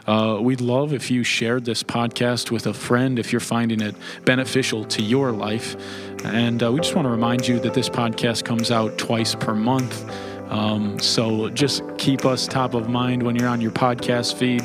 Uh, 0.07 0.39
we'd 0.41 0.63
love 0.63 0.95
if 0.95 1.11
you 1.11 1.23
shared 1.23 1.67
this 1.67 1.83
podcast 1.83 2.51
with 2.51 2.67
a 2.67 2.73
friend 2.73 3.19
if 3.19 3.33
you're 3.33 3.41
finding 3.41 3.83
it 3.83 3.95
beneficial 4.25 4.83
to 4.87 5.03
your 5.03 5.31
life. 5.31 5.77
And 6.25 6.63
uh, 6.63 6.73
we 6.73 6.81
just 6.81 6.95
want 6.95 7.05
to 7.05 7.11
remind 7.11 7.47
you 7.47 7.61
that 7.61 7.75
this 7.75 7.91
podcast 7.91 8.47
comes 8.47 8.71
out 8.71 8.97
twice 8.97 9.35
per 9.35 9.55
month. 9.55 10.11
Um, 10.51 10.99
so 10.99 11.51
just 11.51 11.83
keep 11.99 12.25
us 12.25 12.47
top 12.47 12.75
of 12.75 12.89
mind 12.89 13.23
when 13.23 13.37
you're 13.37 13.49
on 13.49 13.61
your 13.61 13.73
podcast 13.73 14.35
feed. 14.35 14.63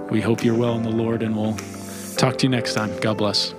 We 0.09 0.21
hope 0.21 0.43
you're 0.43 0.57
well 0.57 0.75
in 0.75 0.83
the 0.83 0.91
Lord, 0.91 1.21
and 1.21 1.35
we'll 1.35 1.57
talk 2.17 2.37
to 2.39 2.45
you 2.45 2.49
next 2.49 2.73
time. 2.73 2.97
God 2.99 3.17
bless. 3.17 3.53